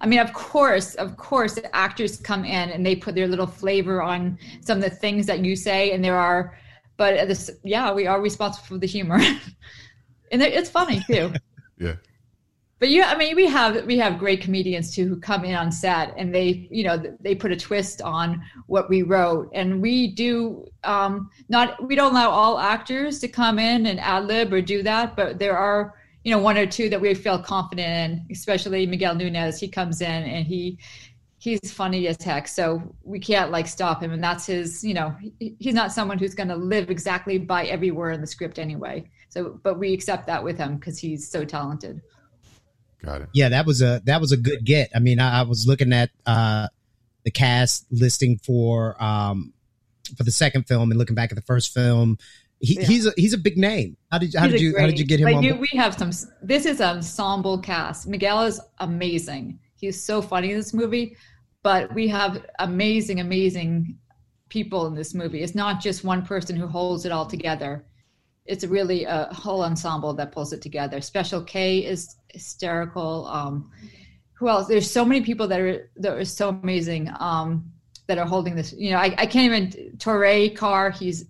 [0.00, 4.02] I mean, of course, of course, actors come in and they put their little flavor
[4.02, 6.56] on some of the things that you say, and there are,
[6.96, 9.16] but this, yeah, we are responsible for the humor,
[10.32, 11.32] and it's funny too.
[11.80, 11.94] Yeah.
[12.80, 15.72] But yeah, I mean, we have we have great comedians too who come in on
[15.72, 20.08] set and they, you know, they put a twist on what we wrote, and we
[20.08, 24.60] do um, not we don't allow all actors to come in and ad lib or
[24.60, 25.94] do that, but there are
[26.28, 29.58] you know one or two that we feel confident in, especially Miguel Nunez.
[29.58, 30.78] He comes in and he
[31.38, 34.84] he's funny as heck, so we can't like stop him, and that's his.
[34.84, 38.26] You know, he's not someone who's going to live exactly by every word in the
[38.26, 39.08] script anyway.
[39.30, 42.02] So, but we accept that with him because he's so talented.
[43.02, 43.28] Got it.
[43.32, 44.90] Yeah, that was a that was a good get.
[44.94, 46.68] I mean, I, I was looking at uh
[47.24, 49.54] the cast listing for um
[50.14, 52.18] for the second film and looking back at the first film.
[52.60, 52.86] He, Yeah.
[52.86, 53.96] He's a he's a big name.
[54.10, 55.42] How did how He's did you how did you get him like on?
[55.44, 56.10] you- we have some.
[56.42, 58.08] This is an ensemble cast.
[58.08, 59.58] Miguel is amazing.
[59.76, 61.16] He's so funny in this movie,
[61.62, 63.96] but we have amazing, amazing
[64.48, 65.42] people in this movie.
[65.42, 67.84] It's not just one person who holds it all together.
[68.44, 71.00] It's really a whole ensemble that pulls it together.
[71.00, 73.26] Special K is hysterical.
[73.26, 73.70] Um,
[74.32, 74.66] who else?
[74.66, 77.70] There's so many people that are that are so amazing um,
[78.08, 78.72] that are holding this.
[78.72, 79.96] You know, I, I can't even.
[79.98, 81.26] Torae Carr, he's.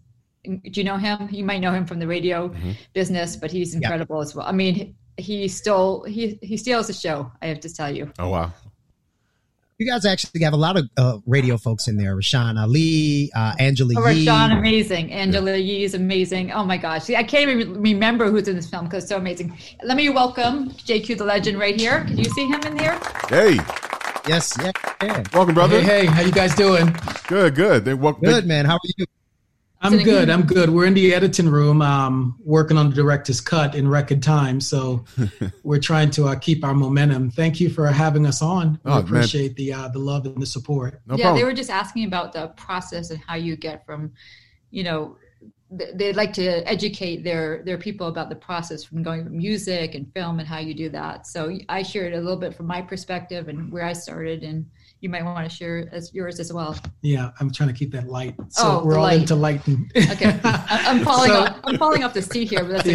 [0.48, 1.28] Do you know him?
[1.30, 2.52] You might know him from the radio
[2.94, 4.46] business, but he's incredible as well.
[4.46, 7.30] I mean, he stole he he steals the show.
[7.42, 8.10] I have to tell you.
[8.18, 8.52] Oh wow.
[9.80, 12.16] You guys actually have a lot of uh, radio folks in there.
[12.16, 14.26] Rashawn Ali, uh, Angela Oh, Yee.
[14.26, 15.12] Rashawn, amazing.
[15.12, 16.50] Angela Yee is amazing.
[16.50, 19.18] Oh my gosh, See, I can't even remember who's in this film because it's so
[19.18, 19.56] amazing.
[19.84, 22.04] Let me welcome JayQ the Legend right here.
[22.06, 22.98] Can you see him in here?
[23.28, 23.58] Hey,
[24.26, 25.22] Yes, yeah, yeah.
[25.32, 25.80] welcome, brother.
[25.80, 26.94] Hey, hey, how you guys doing?
[27.28, 27.84] Good, good.
[27.84, 28.24] They welcome.
[28.24, 28.64] Good man.
[28.66, 29.06] How are you?
[29.80, 30.28] I'm good.
[30.28, 30.70] I'm good.
[30.70, 34.60] We're in the editing room, um, working on the director's cut in record time.
[34.60, 35.04] So
[35.62, 37.30] we're trying to uh, keep our momentum.
[37.30, 38.80] Thank you for having us on.
[38.84, 39.04] We Oh, man.
[39.04, 41.00] appreciate the uh, the love and the support.
[41.06, 41.40] No yeah, problem.
[41.40, 44.12] they were just asking about the process and how you get from,
[44.70, 45.16] you know,
[45.78, 49.94] th- they'd like to educate their their people about the process from going from music
[49.94, 51.26] and film and how you do that.
[51.28, 54.66] So I shared a little bit from my perspective and where I started, and
[55.00, 56.76] you might want to share as yours as well.
[57.02, 58.34] Yeah, I'm trying to keep that light.
[58.48, 59.20] So Oh, we're all light.
[59.20, 59.66] into light.
[59.68, 61.60] And Okay, I'm falling So- off.
[61.64, 62.94] I'm falling off the seat here, but that's okay.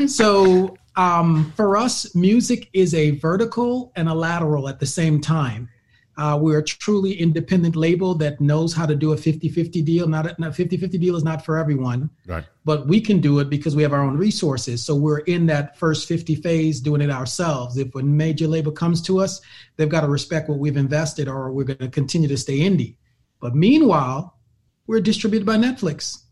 [0.00, 0.06] Yeah.
[0.06, 5.68] so um, for us, music is a vertical and a lateral at the same time.
[6.16, 10.06] Uh, we're a truly independent label that knows how to do a 50-50 deal.
[10.06, 12.44] Not a, not 50-50 deal is not for everyone, Right.
[12.64, 14.84] but we can do it because we have our own resources.
[14.84, 17.78] So we're in that first 50 phase doing it ourselves.
[17.78, 19.40] If a major label comes to us,
[19.76, 22.96] they've got to respect what we've invested or we're going to continue to stay indie.
[23.40, 24.38] But meanwhile,
[24.86, 26.22] we're distributed by Netflix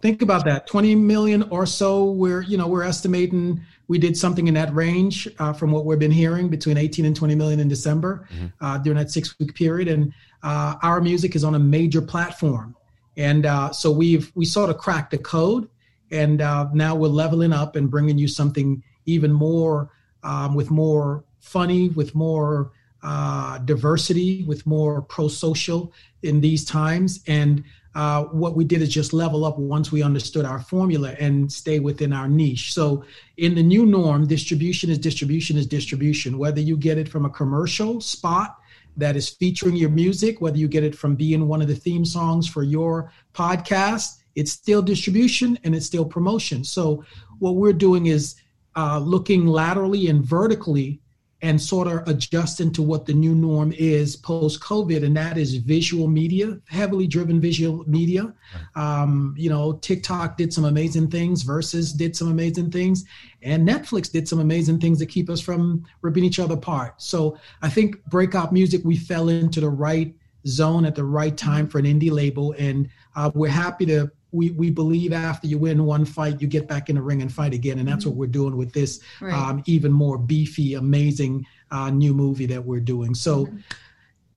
[0.00, 3.60] think about that 20 million or so we're you know we're estimating
[3.92, 7.14] we did something in that range uh, from what we've been hearing between 18 and
[7.14, 8.26] 20 million in december
[8.62, 9.86] uh, during that six week period.
[9.86, 12.74] And uh, our music is on a major platform.
[13.18, 15.68] And uh, so we've we sort of cracked the code.
[16.10, 19.90] And uh, now we're leveling up and bringing you something even more
[20.22, 22.72] um, with more funny with more
[23.02, 27.22] uh, diversity with more pro-social in these times.
[27.26, 27.62] And
[27.94, 31.78] uh, what we did is just level up once we understood our formula and stay
[31.78, 32.72] within our niche.
[32.72, 33.04] So,
[33.36, 36.38] in the new norm, distribution is distribution is distribution.
[36.38, 38.58] Whether you get it from a commercial spot
[38.96, 42.04] that is featuring your music, whether you get it from being one of the theme
[42.04, 46.64] songs for your podcast, it's still distribution and it's still promotion.
[46.64, 47.04] So,
[47.40, 48.36] what we're doing is
[48.74, 51.01] uh, looking laterally and vertically
[51.42, 55.56] and sort of adjusting to what the new norm is post COVID, and that is
[55.56, 58.32] visual media, heavily driven visual media.
[58.76, 63.04] Um, you know, TikTok did some amazing things, Verzuz did some amazing things,
[63.42, 67.02] and Netflix did some amazing things that keep us from ripping each other apart.
[67.02, 70.14] So I think breakout music, we fell into the right
[70.46, 74.10] zone at the right time for an indie label, and uh, we're happy to.
[74.32, 77.32] We, we believe after you win one fight, you get back in the ring and
[77.32, 79.32] fight again, and that's what we're doing with this Right.
[79.32, 83.14] um, even more beefy, amazing uh, new movie that we're doing.
[83.14, 83.48] So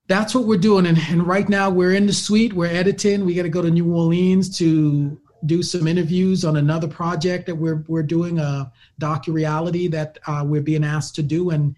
[0.07, 0.85] that's what we're doing.
[0.85, 3.25] And, and right now we're in the suite, we're editing.
[3.25, 7.55] We got to go to New Orleans to do some interviews on another project that
[7.55, 11.51] we're we're doing a docu reality that uh, we're being asked to do.
[11.51, 11.75] And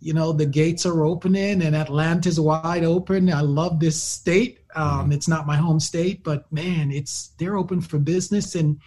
[0.00, 3.32] you know the gates are opening and Atlanta's wide open.
[3.32, 4.60] I love this state.
[4.74, 5.12] Um, mm-hmm.
[5.12, 8.80] It's not my home state, but man, it's they're open for business and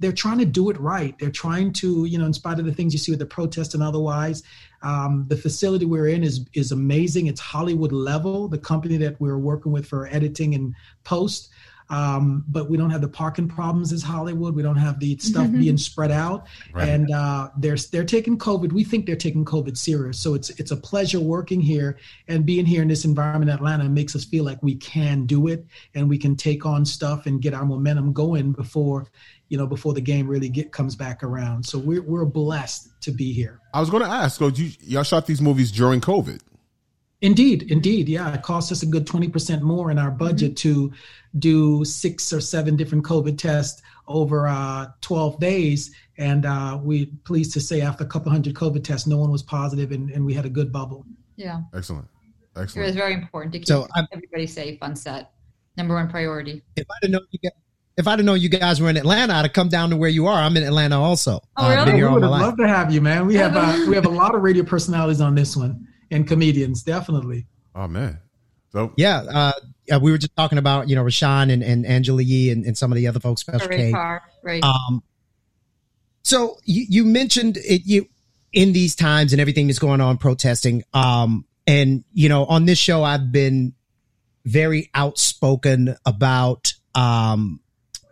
[0.00, 1.16] they're trying to do it right.
[1.18, 3.74] They're trying to, you know, in spite of the things you see with the protest
[3.74, 4.42] and otherwise,
[4.82, 7.26] um, the facility we're in is is amazing.
[7.26, 8.48] It's Hollywood level.
[8.48, 10.74] The company that we're working with for editing and
[11.04, 11.50] post,
[11.90, 14.54] um, but we don't have the parking problems as Hollywood.
[14.54, 15.60] We don't have the stuff mm-hmm.
[15.60, 16.88] being spread out, right.
[16.88, 18.72] and uh, they're they're taking COVID.
[18.72, 20.18] We think they're taking COVID serious.
[20.18, 23.84] So it's it's a pleasure working here and being here in this environment in Atlanta
[23.84, 27.40] makes us feel like we can do it and we can take on stuff and
[27.40, 29.08] get our momentum going before
[29.48, 31.64] you know, before the game really get comes back around.
[31.64, 33.60] So we're we're blessed to be here.
[33.72, 36.40] I was going to ask, so you y'all shot these movies during COVID?
[37.20, 38.34] Indeed, indeed, yeah.
[38.34, 40.88] It cost us a good twenty percent more in our budget mm-hmm.
[40.88, 40.92] to
[41.38, 47.52] do six or seven different COVID tests over uh, twelve days, and uh, we pleased
[47.54, 50.34] to say after a couple hundred COVID tests, no one was positive, and, and we
[50.34, 51.06] had a good bubble.
[51.36, 52.08] Yeah, excellent,
[52.56, 52.84] excellent.
[52.84, 55.32] It was very important to keep so everybody safe on set.
[55.76, 56.62] Number one priority.
[56.76, 57.54] If I didn't know you get
[57.96, 60.10] if I'd have known you guys were in Atlanta, I'd have come down to where
[60.10, 60.38] you are.
[60.38, 61.40] I'm in Atlanta also.
[61.56, 62.02] Oh, really?
[62.02, 63.26] Uh, we would love to have you, man.
[63.26, 66.82] We have uh, we have a lot of radio personalities on this one and comedians,
[66.82, 67.46] definitely.
[67.74, 68.20] Oh man.
[68.72, 69.52] So yeah, uh,
[69.86, 72.76] yeah, we were just talking about you know Rashawn and, and Angela Yee and, and
[72.76, 73.42] some of the other folks.
[73.42, 73.92] Special K.
[74.42, 74.62] right?
[74.64, 75.02] Um,
[76.22, 78.08] so you, you mentioned it you
[78.52, 80.82] in these times and everything that's going on protesting.
[80.92, 83.74] Um, and you know on this show I've been
[84.44, 87.60] very outspoken about um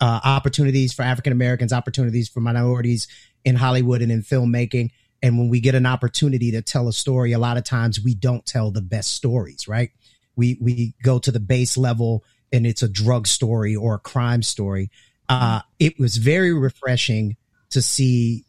[0.01, 3.07] uh, opportunities for African Americans, opportunities for minorities
[3.45, 4.91] in Hollywood and in filmmaking.
[5.23, 8.15] And when we get an opportunity to tell a story, a lot of times we
[8.15, 9.91] don't tell the best stories, right?
[10.35, 14.43] We, we go to the base level and it's a drug story or a crime
[14.43, 14.91] story.
[15.29, 17.37] Uh, it was very refreshing
[17.71, 18.45] to see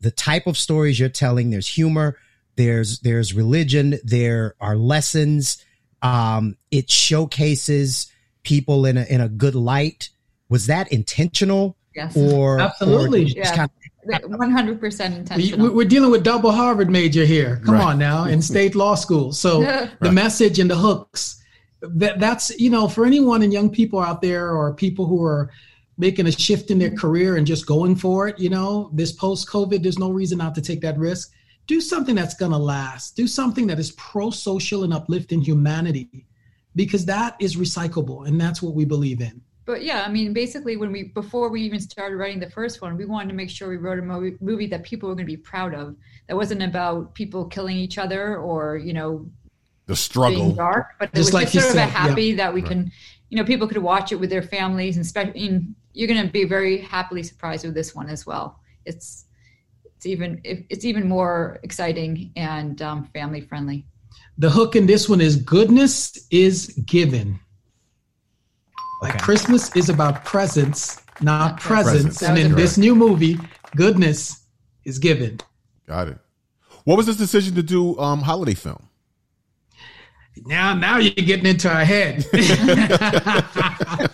[0.00, 1.50] the type of stories you're telling.
[1.50, 2.18] There's humor,
[2.56, 5.64] there's, there's religion, there are lessons.
[6.02, 10.10] Um, it showcases people in a, in a good light.
[10.48, 11.76] Was that intentional?
[11.94, 12.16] Yes.
[12.16, 13.24] Or absolutely.
[13.24, 13.56] Or yeah.
[13.56, 13.70] kind
[14.06, 15.70] 100% intentional.
[15.70, 17.60] We, are dealing with double Harvard major here.
[17.64, 17.84] Come right.
[17.84, 19.32] on now, in state law school.
[19.32, 19.62] So
[20.00, 21.38] the message and the hooks.
[21.82, 25.50] That that's you know for anyone and young people out there or people who are
[25.98, 28.38] making a shift in their career and just going for it.
[28.38, 31.32] You know, this post COVID, there's no reason not to take that risk.
[31.66, 33.16] Do something that's gonna last.
[33.16, 36.26] Do something that is pro social and uplifting humanity,
[36.76, 40.76] because that is recyclable, and that's what we believe in but yeah, I mean, basically,
[40.76, 43.68] when we before we even started writing the first one, we wanted to make sure
[43.68, 45.94] we wrote a movie, movie that people were going to be proud of.
[46.28, 49.30] That wasn't about people killing each other or you know
[49.86, 52.36] the struggle dark, but it was like just sort of a happy yeah.
[52.36, 52.70] that we right.
[52.70, 52.92] can,
[53.28, 56.44] you know, people could watch it with their families, and especially you're going to be
[56.44, 58.58] very happily surprised with this one as well.
[58.84, 59.26] It's
[59.96, 63.86] it's even it's even more exciting and um, family friendly.
[64.38, 67.38] The hook in this one is goodness is given.
[69.02, 69.24] Like okay.
[69.24, 72.18] Christmas is about presents, not presents.
[72.18, 72.22] presents.
[72.22, 73.36] And in this new movie,
[73.74, 74.46] goodness
[74.84, 75.40] is given.
[75.86, 76.18] Got it.
[76.84, 78.88] What was this decision to do um, holiday film?
[80.46, 82.24] Now, now you're getting into our head.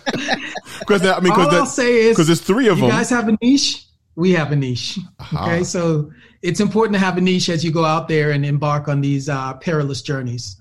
[0.79, 2.91] Because I mean, all I'll say is because there's three of you them.
[2.91, 3.85] You guys have a niche.
[4.15, 4.97] We have a niche.
[5.19, 5.43] Uh-huh.
[5.43, 6.11] Okay, so
[6.41, 9.29] it's important to have a niche as you go out there and embark on these
[9.29, 10.58] uh, perilous journeys.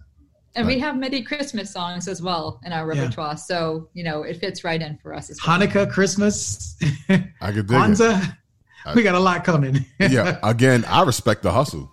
[0.58, 3.30] And we have many Christmas songs as well in our repertoire.
[3.30, 3.34] Yeah.
[3.36, 5.58] So, you know, it fits right in for us as well.
[5.58, 6.76] Hanukkah, Christmas,
[7.08, 8.36] I could dig Kwanzaa.
[8.86, 8.94] It.
[8.96, 9.84] We got a lot coming.
[10.00, 10.38] yeah.
[10.42, 11.90] Again, I respect the hustle.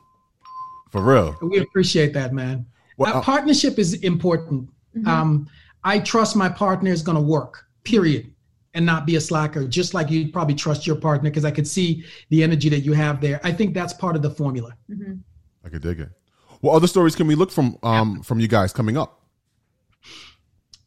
[0.92, 1.38] For real.
[1.42, 2.66] We appreciate that, man.
[2.98, 4.70] Well, uh, partnership is important.
[4.96, 5.08] Mm-hmm.
[5.08, 5.48] Um,
[5.84, 8.34] I trust my partner is going to work, period,
[8.74, 11.68] and not be a slacker, just like you probably trust your partner because I could
[11.68, 13.40] see the energy that you have there.
[13.44, 14.76] I think that's part of the formula.
[14.90, 15.16] Mm-hmm.
[15.64, 16.10] I could dig it.
[16.66, 19.22] What other stories can we look from um, from you guys coming up?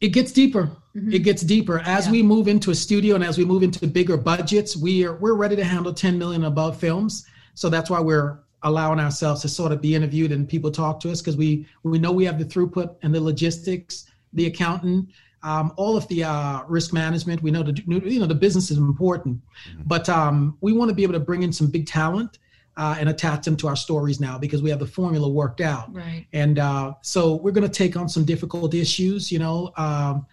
[0.01, 0.69] It gets deeper.
[0.93, 1.13] Mm-hmm.
[1.13, 2.11] It gets deeper as yeah.
[2.11, 4.75] we move into a studio and as we move into bigger budgets.
[4.75, 7.25] We are we're ready to handle 10 million above films.
[7.53, 11.11] So that's why we're allowing ourselves to sort of be interviewed and people talk to
[11.11, 15.07] us because we we know we have the throughput and the logistics, the accountant,
[15.43, 17.41] um, all of the uh, risk management.
[17.41, 19.83] We know the you know the business is important, mm-hmm.
[19.85, 22.37] but um, we want to be able to bring in some big talent
[22.79, 25.93] uh, and attach them to our stories now because we have the formula worked out.
[25.93, 26.25] Right.
[26.31, 29.33] And uh, so we're going to take on some difficult issues.
[29.33, 30.25] You know, um,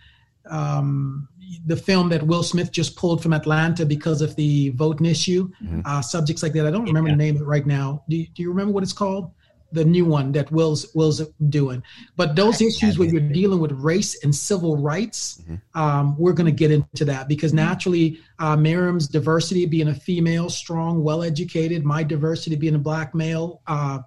[0.49, 1.29] um,
[1.67, 5.81] the film that Will Smith just pulled from Atlanta because of the voting issue, mm-hmm.
[5.85, 6.67] uh, subjects like that.
[6.67, 7.17] I don't remember yeah.
[7.17, 8.05] the name of it right now.
[8.09, 9.33] Do you, do you remember what it's called?
[9.73, 11.83] The new one that Will's Will's doing.
[12.17, 15.43] But those issues where you're dealing with race and civil rights,
[15.75, 20.49] um, we're going to get into that because naturally, uh, Miriam's diversity being a female,
[20.49, 23.61] strong, well educated, my diversity being a black male.
[23.67, 24.01] Uh,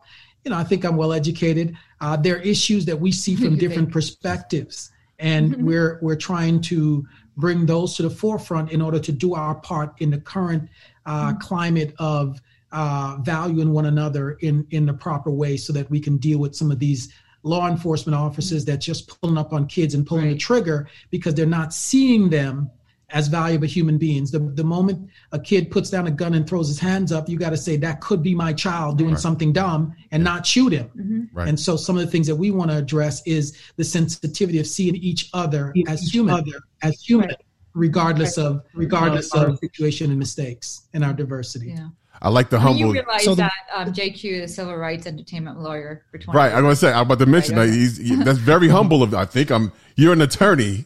[0.43, 1.75] you know, I think I'm well educated.
[1.99, 7.05] Uh, there are issues that we see from different perspectives, and we're we're trying to
[7.37, 10.69] bring those to the forefront in order to do our part in the current
[11.05, 12.41] uh, climate of
[12.71, 16.55] uh, valuing one another in in the proper way, so that we can deal with
[16.55, 17.13] some of these
[17.43, 21.45] law enforcement officers that just pulling up on kids and pulling the trigger because they're
[21.45, 22.69] not seeing them
[23.11, 24.29] as valuable human beings.
[24.29, 27.39] The, the moment a kid puts down a gun and throws his hands up, you
[27.39, 29.19] got to say that could be my child doing Right.
[29.19, 31.29] something dumb and not shoot him.
[31.33, 31.47] Right.
[31.47, 34.67] And so some of the things that we want to address is the sensitivity of
[34.67, 36.45] seeing each other as human,
[36.83, 37.31] as human,
[37.73, 41.69] regardless of regardless of situation and mistakes and our diversity.
[41.69, 41.87] Yeah.
[42.21, 45.05] I like the I mean, you realize So the- that um, JayQ, the civil rights
[45.07, 47.97] entertainment lawyer for 20 Right, I'm gonna say I'm about to mention Right, that he's
[47.97, 49.13] he, that's very humble of.
[49.13, 49.71] I think I'm.
[49.95, 50.85] You're an attorney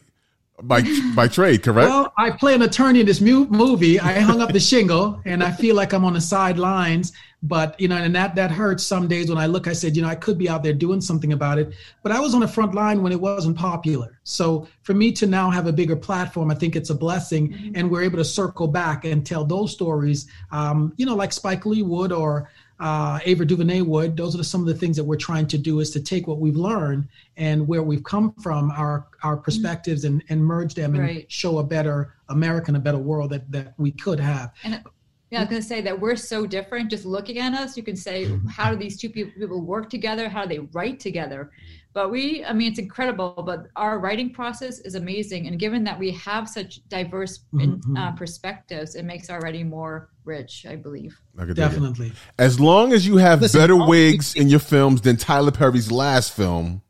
[0.62, 0.82] by
[1.14, 1.90] by trade, correct?
[1.90, 3.98] Well, I play an attorney in this mu- movie.
[3.98, 7.12] I hung up the shingle, and I feel like I'm on the sidelines.
[7.42, 9.66] But you know, and that that hurts some days when I look.
[9.66, 11.74] I said, you know, I could be out there doing something about it.
[12.02, 14.18] But I was on the front line when it wasn't popular.
[14.22, 17.90] So for me to now have a bigger platform, I think it's a blessing, and
[17.90, 20.26] we're able to circle back and tell those stories.
[20.52, 22.48] Um, you know, like Spike Lee would or
[22.80, 24.16] uh, Ava DuVernay would.
[24.16, 26.38] Those are some of the things that we're trying to do is to take what
[26.38, 31.02] we've learned and where we've come from, our our perspectives, and, and merge them and
[31.02, 31.32] Right.
[31.32, 34.52] show a better America and a better world that, that we could have.
[34.64, 34.82] And
[35.30, 36.90] yeah, I was going to say that we're so different.
[36.90, 40.28] Just looking at us, you can say, how do these two people work together?
[40.28, 41.50] How do they write together?
[41.94, 43.42] But we, I mean, it's incredible.
[43.46, 45.46] But our writing process is amazing.
[45.46, 47.96] And given that we have such diverse in, Mhm.
[47.98, 51.16] uh, perspectives, it makes our writing more rich, I believe.
[51.38, 51.68] I could dig it.
[51.68, 52.12] Definitely.
[52.38, 56.32] As long as you have Listen, better wigs in your films than Tyler Perry's last
[56.34, 56.82] film,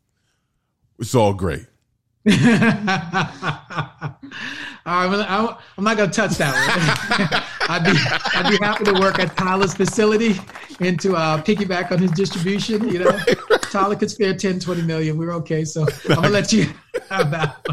[0.99, 1.67] it's all great.
[4.87, 6.53] All right, well, I'm not going to touch that
[7.31, 7.41] one.
[7.67, 7.91] I'd be
[8.35, 10.35] I'd be happy to work at Tyler's facility
[10.79, 12.87] and to uh, piggyback on his distribution.
[12.87, 13.19] You know,
[13.71, 15.17] Tyler could spare 10, 20 million.
[15.17, 15.65] We're okay.
[15.65, 16.67] So I'm gonna let you
[17.09, 17.65] have that.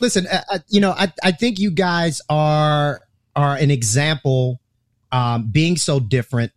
[0.00, 3.00] listen, uh, uh, you know, I, I think you guys are
[3.34, 4.60] are an example,
[5.10, 6.52] um, being so different,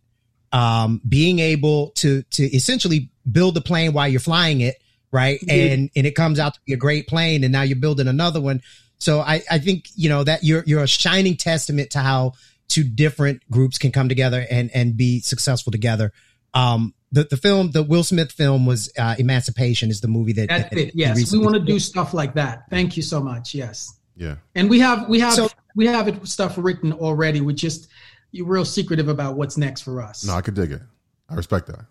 [0.52, 4.76] um, being able to to essentially build a plane while you're flying it,
[5.10, 5.40] right?
[5.48, 8.40] And and it comes out to be a great plane, and now you're building another
[8.40, 8.62] one.
[8.98, 12.32] So I I think you know that you're you're a shining testament to how
[12.68, 16.12] two different groups can come together and and be successful together.
[16.54, 20.48] Um, the the film, the Will Smith film was uh, Emancipation, is the movie that,
[20.48, 20.92] That's that it.
[20.94, 22.64] Yes, we want to do stuff like that.
[22.70, 23.54] Thank you so much.
[23.54, 23.92] Yes.
[24.16, 24.36] Yeah.
[24.54, 27.40] And we have we have So- we have it stuff written already.
[27.42, 27.88] We're just
[28.32, 30.24] you're real secretive about what's next for us.
[30.24, 30.80] No, I could dig it.
[31.28, 31.84] I respect that.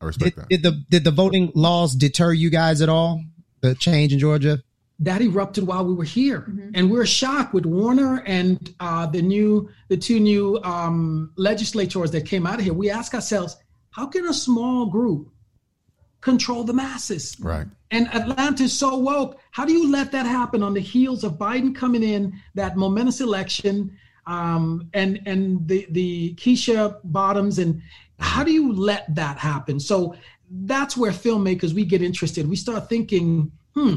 [0.00, 0.48] I respect Did, that.
[0.48, 3.22] did the did the voting laws deter you guys at all?
[3.60, 4.62] The change in Georgia?
[5.04, 6.70] That erupted while we were here, Mhm.
[6.76, 12.24] and we're shocked with Warnock and uh, the new the two new um, legislators that
[12.32, 12.74] came out of here.
[12.74, 13.56] We ask ourselves,
[13.90, 15.22] how can a small group
[16.20, 17.36] control the masses?
[17.40, 17.66] Right.
[17.90, 19.38] And Atlanta is so woke.
[19.50, 22.22] How do you let that happen on the heels of Biden coming in,
[22.54, 23.74] that momentous election,
[24.26, 27.82] um, and and the the Keisha Bottoms, and
[28.20, 29.80] how do you let that happen?
[29.80, 30.14] So
[30.48, 32.48] that's where filmmakers we get interested.
[32.48, 33.94] We start thinking, hmm,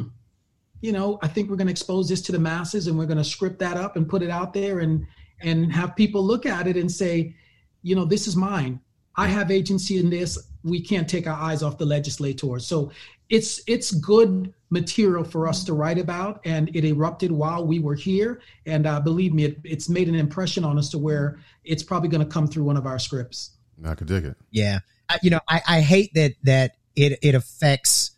[0.85, 3.17] you know, I think we're going to expose this to the masses, and we're going
[3.17, 5.07] to script that up and put it out there, and
[5.41, 7.35] and have people look at it and say,
[7.81, 8.79] you know, this is mine.
[9.15, 10.37] I have agency in this.
[10.63, 12.59] We can't take our eyes off the legislator.
[12.59, 12.91] So
[13.29, 17.95] it's it's good material for us to write about, and it erupted while we were
[17.95, 18.41] here.
[18.67, 22.09] And uh, believe me, it, it's made an impression on us to where it's probably
[22.09, 23.51] going to come through one of our scripts.
[23.83, 24.37] I could dig it.
[24.51, 24.79] Yeah,
[25.09, 28.11] I, you know, I, I hate that that it it affects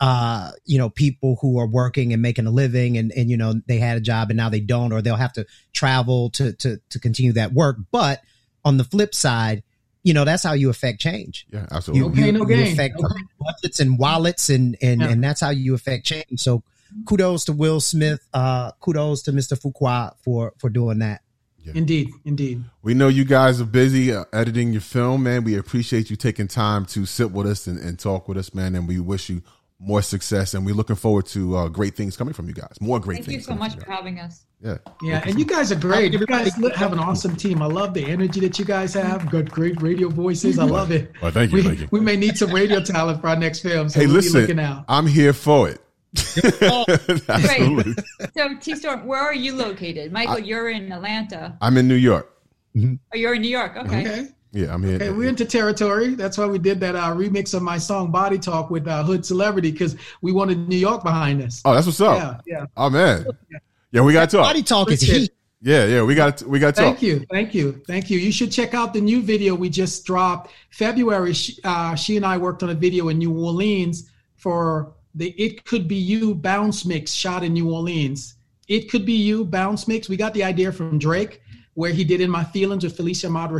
[0.00, 3.54] uh you know people who are working and making a living and and you know
[3.66, 6.78] they had a job and now they don't or they'll have to travel to to
[6.88, 8.22] to continue that work but
[8.64, 9.62] on the flip side
[10.02, 12.08] you know that's how you affect change Yeah, absolutely.
[12.08, 12.72] No pain, you, no you gain.
[12.72, 12.96] affect
[13.38, 15.08] budgets and wallets and and Yeah.
[15.08, 16.62] and that's how you affect change so
[17.06, 21.20] kudos to will smith uh kudos to mr fuqua for for doing that
[21.72, 22.64] Indeed, indeed.
[22.82, 25.44] We know you guys are busy uh, editing your film, man.
[25.44, 28.74] We appreciate you taking time to sit with us and, and talk with us, man.
[28.74, 29.42] And we wish you
[29.80, 30.54] more success.
[30.54, 32.76] And we're looking forward to uh, great things coming from you guys.
[32.80, 33.26] More great things.
[33.26, 34.44] Thank you so much for having us.
[34.62, 34.82] guys.
[34.82, 34.92] Yeah.
[35.02, 36.12] Yeah, and you guys are great.
[36.12, 37.62] You guys have an awesome team.
[37.62, 39.30] I love the energy that you guys have.
[39.30, 40.58] Got great radio voices.
[40.58, 41.10] I love it.
[41.22, 41.88] Well, thank you, We, thank you.
[41.90, 43.88] we may need some radio talent for our next film.
[43.88, 44.84] So Hey, we'll be listen, looking out.
[44.86, 45.80] I'm here for it.
[47.28, 47.94] Absolutely.
[48.36, 50.12] So, T Storm, where are you located?
[50.12, 51.56] Michael, you're in Atlanta.
[51.62, 52.30] I'm in New York.
[52.76, 53.76] Oh, you're in New York.
[53.76, 54.00] Okay.
[54.00, 54.28] Okay.
[54.52, 54.96] Yeah, I'm here.
[54.96, 56.14] Okay, we're into territory.
[56.14, 59.24] That's why we did that uh, remix of my song "Body Talk" with uh, Hood
[59.24, 61.62] Celebrity because we wanted New York behind us.
[61.64, 62.42] oh, that's what's up.
[62.46, 62.66] Yeah, yeah.
[62.76, 63.26] Oh man.
[63.92, 64.46] Yeah, we got to talk.
[64.46, 65.32] Body talk is heat.
[65.62, 66.90] Yeah, yeah, we got we got to talk.
[66.94, 68.18] Thank you, thank you, thank you.
[68.18, 70.50] You should check out the new video we just dropped.
[70.70, 75.30] February, she, uh, she and I worked on a video in New Orleans for the
[75.32, 78.34] "It Could Be You" bounce mix shot in New Orleans.
[78.68, 80.08] "It Could Be You" bounce mix.
[80.08, 81.42] We got the idea from Drake,
[81.74, 83.52] where he did "In My Feelings" with Felicia Ahmad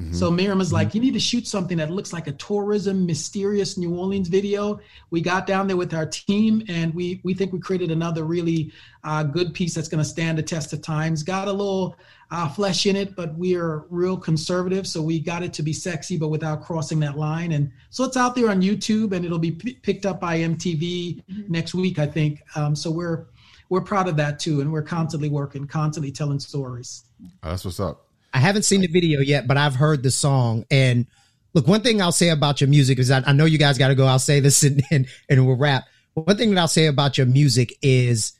[0.00, 0.14] Rashad.
[0.14, 3.76] So Miriam was like, "You need to shoot something that looks like a tourism, mysterious
[3.76, 4.80] New Orleans video."
[5.10, 8.72] We got down there with our team, and we we think we created another really
[9.04, 11.22] uh, good piece that's going to stand the test of times.
[11.22, 11.96] Got a little
[12.30, 15.72] uh, flesh in it, but we are real conservative, so we got it to be
[15.72, 17.52] sexy, but without crossing that line.
[17.52, 21.22] And so it's out there on YouTube, and it'll be p- picked up by MTV
[21.48, 22.42] next week, I think.
[22.54, 23.26] Um, so we're
[23.68, 27.04] we're proud of that too, and we're constantly working, constantly telling stories.
[27.42, 28.09] Oh, that's what's up.
[28.32, 30.64] I haven't seen the video yet, but I've heard the song.
[30.70, 31.06] And
[31.54, 33.88] look, one thing I'll say about your music is I, I know you guys got
[33.88, 34.06] to go.
[34.06, 35.84] I'll say this and, and, and we'll wrap.
[36.14, 38.32] One thing that I'll say about your music is,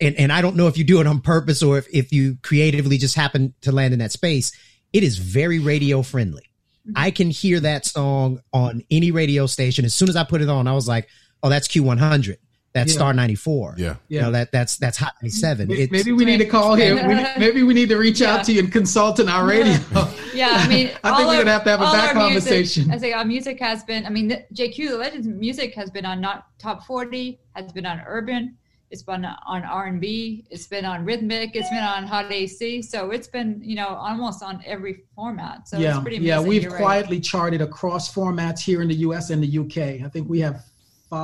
[0.00, 2.36] and, and I don't know if you do it on purpose or if, if you
[2.42, 4.52] creatively just happen to land in that space,
[4.92, 6.50] it is very radio friendly.
[6.86, 6.92] Mm-hmm.
[6.96, 9.84] I can hear that song on any radio station.
[9.84, 11.08] As soon as I put it on, I was like,
[11.42, 12.36] oh, that's Q100.
[12.74, 12.96] That's Yeah.
[12.96, 13.76] Star 94.
[13.78, 13.94] Yeah.
[14.08, 15.68] You know, that that's that's Hot 97.
[15.68, 16.96] May- It's- Maybe we need to call him.
[17.06, 18.34] We maybe we need to reach Yeah.
[18.34, 19.74] out to you and consult in our radio.
[20.34, 22.90] Yeah, I mean, I think we're gonna have to have a back our music- conversation.
[22.90, 24.04] I say our music has been.
[24.04, 27.86] I mean, the, JayQ the Legends music has been on not top forty, has been
[27.86, 28.56] on urban,
[28.90, 32.82] it's been on R and B, it's been on rhythmic, it's been on hot AC.
[32.82, 35.68] So it's been you know almost on every format.
[35.68, 36.28] So it's yeah, pretty amazing.
[36.28, 36.40] yeah.
[36.40, 36.80] We've You're right.
[36.80, 39.30] quietly charted across formats here in the U.S.
[39.30, 40.02] and the U.K.
[40.04, 40.64] I think we have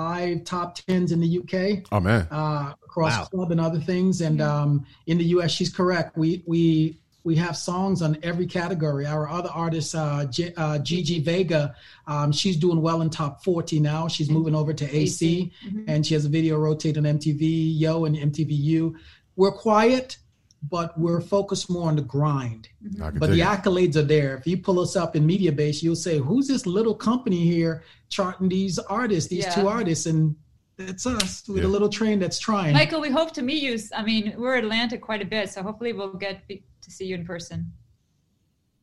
[0.01, 1.82] five top tens in the U.K.
[1.91, 2.26] Oh man.
[2.30, 3.24] uh, across Wow.
[3.24, 4.20] club and other things.
[4.20, 6.16] And um, in the U.S., she's correct.
[6.16, 9.05] We we we have songs on every category.
[9.05, 11.74] Our other artist, uh, G, uh, Gigi Vega,
[12.07, 14.09] um, she's doing well in top 40 now.
[14.09, 15.84] She's moving over to AC, Mhm.
[15.88, 17.43] and she has a video rotate on MTV
[17.78, 18.95] Yo and MTVU.
[19.36, 20.18] We're quiet,
[20.62, 22.68] but we're focused more on the grind.
[23.00, 23.46] I can But the it.
[23.46, 24.36] accolades are there.
[24.36, 28.48] If you pull us up in Mediabase, you'll say, "Who's this little company here charting
[28.48, 29.54] these artists, these Yeah.
[29.54, 30.36] two artists?" And
[30.78, 31.68] it's us with Yeah.
[31.68, 32.74] a little train that's trying.
[32.74, 33.78] Michael, we hope to meet you.
[33.96, 37.24] I mean, we're Atlanta quite a bit, so hopefully we'll get to see you in
[37.24, 37.72] person.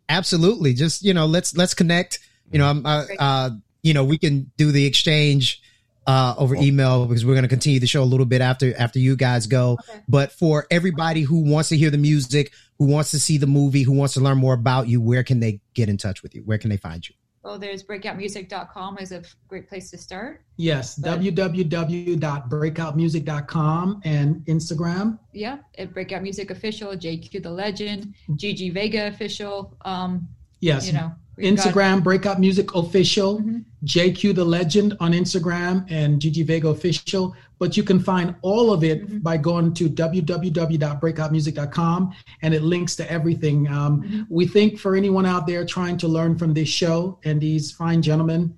[0.09, 2.19] absolutely just you know let's let's connect
[2.51, 3.49] you know i'm uh, uh
[3.83, 5.61] you know we can do the exchange
[6.07, 8.97] uh over email because we're going to continue the show a little bit after after
[8.99, 9.99] you guys go Okay.
[10.07, 13.83] but for everybody who wants to hear the music who wants to see the movie
[13.83, 16.41] who wants to learn more about you where can they get in touch with you
[16.43, 20.41] where can they find you Well, there's breakoutmusic.com is a great place to start.
[20.57, 25.19] Yes, But- www.breakoutmusic.com and Instagram.
[25.33, 29.75] Yeah, at Breakout Music Official, JayQ the Legend, GG Vega Official.
[29.85, 30.27] Um,
[30.59, 33.63] Yes, you know, we've got- Instagram, Breakout Music Official, Mhm.
[33.83, 37.35] JayQ the Legend on Instagram, and Gigi Vega Official.
[37.59, 39.23] But you can find all of it Mhm.
[39.23, 43.67] by going to www.breakoutmusic.com and it links to everything.
[43.67, 44.25] Um, Mhm.
[44.29, 48.01] We think for anyone out there trying to learn from this show and these fine
[48.01, 48.53] gentlemen,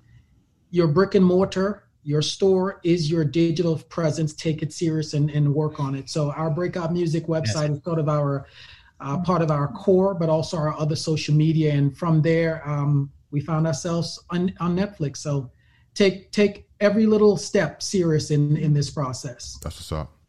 [0.70, 4.32] your brick and mortar, your store is your digital presence.
[4.32, 6.08] Take it serious and, and work on it.
[6.08, 8.46] So our Breakout Music website is sort of our
[9.00, 11.72] uh, part of our core, but also our other social media.
[11.72, 15.18] And from there, um, we found ourselves on, on Netflix.
[15.18, 15.50] So
[15.94, 19.58] take take every little step serious in in this process.
[19.62, 20.19] That's what's up.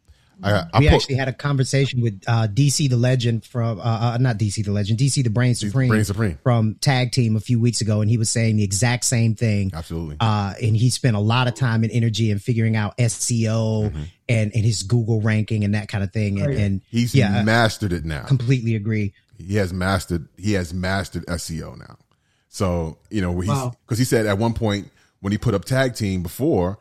[0.43, 3.83] I, I we put, actually had a conversation with uh dc the legend from uh,
[3.83, 6.39] uh not dc the legend dc the brain supreme Brain Supreme.
[6.43, 9.71] from tag team a few weeks ago and he was saying the exact same thing
[9.73, 10.17] Absolutely.
[10.19, 14.05] uh, and he spent a lot of time and energy in figuring out SEO Mhm.
[14.29, 16.39] and, and his Google ranking and that kind of thing.
[16.41, 18.23] And, and He's yeah, mastered it now.
[18.23, 19.13] completely agree.
[19.37, 21.97] he has mastered he has mastered SEO now.
[22.49, 23.73] So you know he's Wow.
[23.85, 24.89] because he said at one point
[25.19, 26.79] when he put up tag team before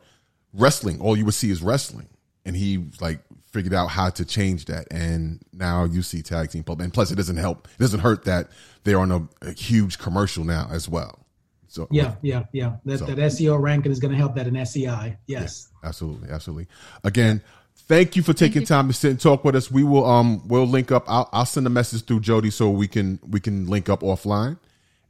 [0.53, 2.07] wrestling, all you would see is wrestling,
[2.45, 3.19] and he like
[3.51, 7.11] figured out how to change that, and now you see tag team pub, and plus
[7.11, 8.49] it doesn't help, it doesn't hurt that
[8.83, 11.19] they're on a, a huge commercial now as well.
[11.67, 12.75] So Yeah, yeah, yeah.
[12.85, 15.17] That, So- that SEO ranking is going to help that in SEI.
[15.27, 15.69] Yes.
[15.83, 16.67] Absolutely, absolutely.
[17.03, 17.41] Again,
[17.87, 19.71] thank you for taking time to sit and talk with us.
[19.71, 21.05] We will um we'll link up.
[21.07, 24.57] I'll, I'll send a message through Jody so we can we can link up offline,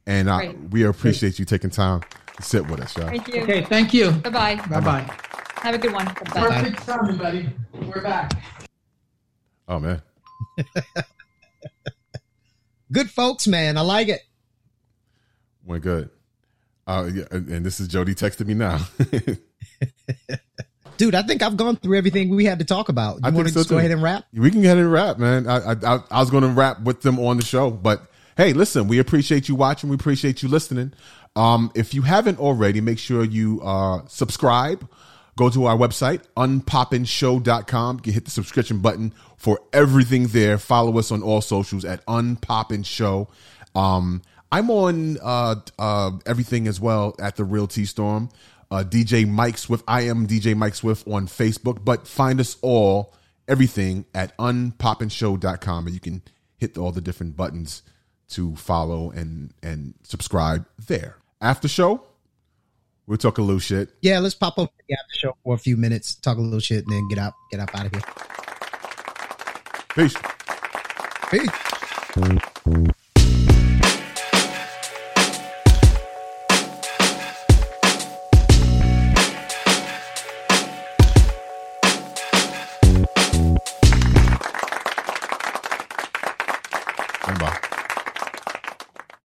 [0.06, 2.02] and uh, we appreciate you taking time
[2.36, 3.08] to sit with us, y'all.
[3.08, 3.42] Thank you.
[3.42, 3.62] Okay.
[3.62, 4.10] Thank you.
[4.12, 4.66] Bye bye.
[4.68, 5.41] Bye bye.
[5.62, 6.06] Have a good one.
[6.06, 6.12] Bye.
[6.24, 7.48] Perfect timing, buddy.
[7.86, 8.32] We're back.
[9.68, 10.02] Oh man,
[12.92, 13.78] Good folks, man.
[13.78, 14.20] I like it.
[15.64, 16.10] went good.
[16.86, 18.80] Uh, yeah, and and this is Jody texting me now.
[20.98, 23.20] Dude, I think I've gone through everything we had to talk about.
[23.22, 24.24] I You think want to so, just go ahead and wrap?
[24.34, 25.46] we can get it wrap, man.
[25.48, 28.02] I I, I, I was going to wrap with them on the show, but
[28.36, 29.88] hey, listen, we appreciate you watching.
[29.88, 30.92] We appreciate you listening.
[31.34, 34.86] Um, if you haven't already, make sure you uh, subscribe.
[35.36, 38.00] Go to our website, unpopinshow.com.
[38.04, 40.58] You hit the subscription button for everything there.
[40.58, 43.28] Follow us on all socials at Unpopin Show.
[43.74, 44.20] Um,
[44.50, 48.28] I'm on uh, uh, everything as well at the Real T Storm.
[48.70, 49.84] Uh, DJ Mike Swift.
[49.88, 53.14] I am DJ Mike Swift on Facebook, but find us all,
[53.48, 55.86] everything at unpopinshow.com.
[55.86, 56.22] And you can
[56.58, 57.82] hit all the different buttons
[58.30, 61.16] to follow and, and subscribe there.
[61.40, 62.04] After show,
[63.06, 63.90] we'll talk a little shit.
[64.00, 66.84] Yeah, let's pop up the after show for a few minutes, talk a little shit,
[66.84, 68.02] and then get out, get up out of here.
[69.94, 70.16] Peace.
[71.30, 72.92] Peace.